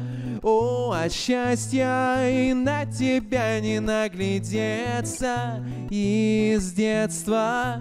О, 0.42 0.92
от 0.92 1.12
счастья 1.12 2.28
и 2.28 2.52
на 2.52 2.84
тебя 2.86 3.60
не 3.60 3.80
наглядеться. 3.80 5.64
Из 5.90 6.72
детства 6.72 7.80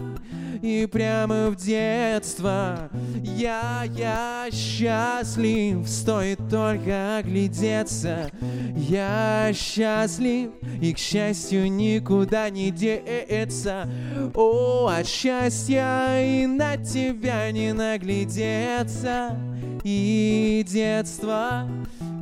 и 0.61 0.85
прямо 0.85 1.49
в 1.49 1.55
детство 1.55 2.89
Я, 3.23 3.83
я 3.95 4.47
счастлив, 4.51 5.87
стоит 5.87 6.39
только 6.49 7.17
оглядеться. 7.17 8.29
Я 8.75 9.51
счастлив, 9.53 10.51
и, 10.81 10.93
к 10.93 10.97
счастью, 10.97 11.71
никуда 11.71 12.49
не 12.49 12.71
деться. 12.71 13.89
О, 14.33 14.87
от 14.87 15.07
счастья 15.07 16.19
и 16.21 16.45
на 16.45 16.77
тебя 16.77 17.51
не 17.51 17.73
наглядеться. 17.73 19.37
И 19.83 20.63
детство, 20.67 21.67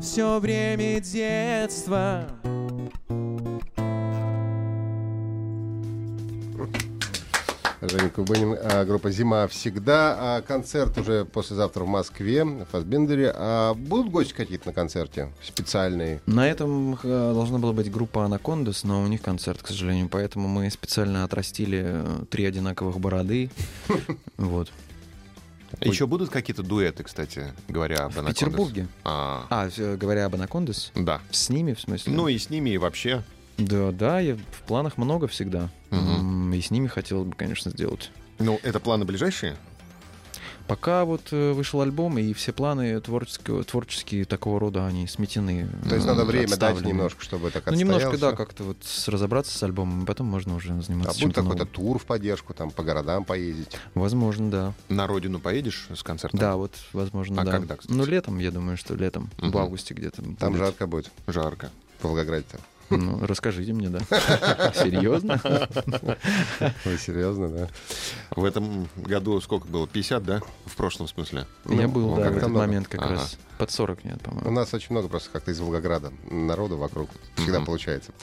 все 0.02 0.40
время 0.40 1.02
детства 1.02 2.26
Женя 7.90 8.10
Кубынин, 8.10 8.56
а, 8.62 8.86
группа 8.86 9.10
«Зима 9.10 9.48
всегда». 9.48 10.16
А 10.20 10.42
концерт 10.42 10.98
уже 11.00 11.26
послезавтра 11.26 11.84
в 11.84 11.88
Москве, 11.88 12.44
в 12.44 12.66
Фасбендере. 12.66 13.34
А 13.36 13.74
будут 13.74 14.12
гости 14.12 14.34
какие-то 14.34 14.68
на 14.68 14.74
концерте 14.74 15.32
специальные? 15.44 16.22
На 16.28 16.48
этом 16.48 16.94
э, 17.02 17.32
должна 17.34 17.58
была 17.58 17.74
быть 17.74 17.92
группа 17.92 18.26
Анакондас, 18.26 18.84
но 18.84 19.02
у 19.02 19.08
них 19.08 19.22
концерт, 19.24 19.64
к 19.64 19.68
сожалению. 19.68 20.08
Поэтому 20.08 20.48
мы 20.48 20.70
специально 20.70 21.24
отрастили 21.24 21.82
э, 21.84 22.26
три 22.30 22.46
одинаковых 22.46 23.00
бороды. 23.00 23.50
Вот. 24.38 24.72
Еще 25.82 26.08
будут 26.08 26.30
какие-то 26.30 26.64
дуэты, 26.64 27.04
кстати, 27.04 27.54
говоря 27.68 28.06
об 28.06 28.14
В 28.14 28.18
Анакондас? 28.18 28.34
Петербурге. 28.34 28.88
А, 29.04 29.46
А, 29.50 29.70
говоря 29.98 30.26
об 30.26 30.36
Анакондас, 30.36 30.92
да. 30.96 31.22
с 31.30 31.50
ними, 31.50 31.74
в 31.74 31.80
смысле? 31.82 32.14
Ну 32.14 32.28
и 32.28 32.38
с 32.38 32.50
ними, 32.50 32.72
и 32.72 32.78
вообще. 32.78 33.24
Да, 33.58 33.92
да, 33.92 34.20
я 34.20 34.36
в 34.36 34.62
планах 34.68 34.98
много 34.98 35.28
всегда. 35.28 35.70
Мгм. 35.92 36.39
И 36.60 36.62
с 36.62 36.72
ними 36.72 36.88
хотел 36.88 37.24
бы, 37.24 37.34
конечно, 37.38 37.72
сделать. 37.72 38.12
Ну, 38.38 38.60
это 38.64 38.82
планы 38.82 39.06
ближайшие? 39.06 39.56
Пока 40.68 41.06
вот 41.06 41.22
э, 41.32 41.54
вышел 41.54 41.80
альбом, 41.80 42.18
и 42.20 42.34
все 42.34 42.52
планы 42.52 43.00
творческого, 43.00 43.64
творческие 43.64 44.26
такого 44.26 44.60
рода, 44.60 44.86
они 44.86 45.08
сметены. 45.08 45.70
То 45.88 45.96
есть 45.96 46.06
надо 46.06 46.26
время 46.26 46.50
дать 46.50 46.72
отставлены. 46.72 46.88
немножко, 46.90 47.24
чтобы 47.24 47.50
так 47.50 47.66
Ну, 47.68 47.76
немножко, 47.76 48.18
да, 48.18 48.34
как-то 48.34 48.66
вот 48.66 48.78
с- 48.84 49.08
разобраться 49.08 49.58
с 49.58 49.64
альбомом, 49.64 50.06
потом 50.06 50.28
можно 50.28 50.54
уже 50.54 50.74
А 50.74 50.82
заниматься 50.82 51.14
будет 51.14 51.34
чем-то 51.36 51.42
какой-то 51.44 51.66
тур 51.66 51.98
в 51.98 52.04
поддержку, 52.06 52.54
там, 52.54 52.72
по 52.72 52.84
городам 52.84 53.24
поездить? 53.24 53.78
Возможно, 53.96 54.52
да. 54.52 54.74
На 54.90 55.08
родину 55.08 55.40
поедешь 55.40 55.88
с 55.96 56.04
концертом? 56.04 56.38
Да, 56.42 56.58
вот, 56.58 56.74
возможно, 56.92 57.42
А 57.42 57.46
да. 57.46 57.52
когда, 57.54 57.78
кстати? 57.78 57.96
Ну, 57.96 58.06
летом, 58.06 58.38
я 58.40 58.52
думаю, 58.52 58.76
что 58.76 58.96
летом. 58.96 59.30
Мгм. 59.38 59.52
В 59.52 59.58
августе 59.60 59.94
где-то. 59.94 60.22
Там 60.38 60.52
будет. 60.52 60.58
жарко 60.58 60.88
будет, 60.88 61.10
Жарко. 61.26 61.70
в 62.02 62.04
Волгограде-то. 62.04 62.60
Ну, 62.90 63.20
расскажите 63.26 63.74
мне, 63.74 63.90
да. 63.90 64.00
Серьезно? 64.74 65.40
Вы 66.86 66.98
серьезно, 66.98 67.50
да? 67.50 67.68
В 68.36 68.44
этом 68.44 68.88
году 68.96 69.40
сколько 69.42 69.68
было? 69.68 69.88
50, 69.88 70.24
да? 70.24 70.42
В 70.66 70.76
прошлом 70.76 71.08
смысле? 71.08 71.46
Я 71.66 71.88
был, 71.88 72.16
ну, 72.16 72.16
да, 72.18 72.30
в 72.32 72.38
этот 72.38 72.50
момент 72.50 72.88
как 72.88 73.02
раз. 73.02 73.38
Под 73.60 73.70
40 73.72 74.04
нет, 74.06 74.18
У 74.22 74.30
по-моему. 74.30 74.52
нас 74.52 74.74
очень 74.74 74.88
много 74.92 75.10
просто 75.10 75.30
как-то 75.32 75.52
из 75.52 75.60
Волгограда 75.60 76.12
народу 76.32 76.78
вокруг. 76.78 77.10
Всегда 77.36 77.58
Мгм. 77.60 77.66
получается. 77.68 78.14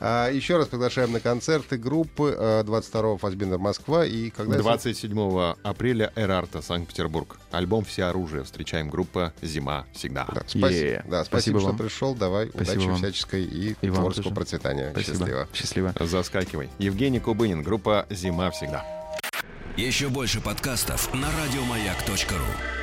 А, 0.00 0.28
еще 0.30 0.58
раз 0.58 0.68
приглашаем 0.68 1.10
на 1.12 1.18
концерты 1.20 1.78
группы 1.78 2.36
а, 2.38 2.62
22-го 2.62 3.16
Фасбиндер 3.16 3.58
Москва 3.58 4.04
и 4.04 4.28
когда... 4.30 4.58
27 4.58 5.54
апреля 5.64 6.12
Эрарта, 6.14 6.60
Санкт-Петербург. 6.62 7.38
Альбом 7.50 7.84
«Все 7.84 8.04
оружие». 8.04 8.44
Встречаем 8.44 8.90
группа 8.90 9.32
«Зима 9.42 9.86
всегда». 9.94 10.26
Да, 10.32 10.42
спасибо, 10.46 10.68
Е. 10.70 11.02
да, 11.08 11.24
спасибо, 11.24 11.24
Спасибо 11.24 11.58
что 11.60 11.68
вам. 11.68 11.78
пришел. 11.78 12.14
Давай, 12.14 12.48
Спасибо 12.50 12.72
удачи 12.74 12.86
вам. 12.88 12.96
всяческой 12.98 13.44
и, 13.44 13.70
И 13.80 13.86
творческого 13.90 14.24
тоже. 14.24 14.34
процветания. 14.34 14.90
Спасибо. 14.92 15.16
Счастливо. 15.16 15.48
Счастливо. 15.54 15.94
Заскакивай. 15.98 16.68
Евгений 16.78 17.18
Кубынин, 17.18 17.62
группа 17.62 18.04
«Зима 18.10 18.50
всегда». 18.50 18.84
Еще 19.78 20.10
больше 20.10 20.42
подкастов 20.42 21.14
на 21.14 21.28
радиомаяк.ру. 21.42 22.81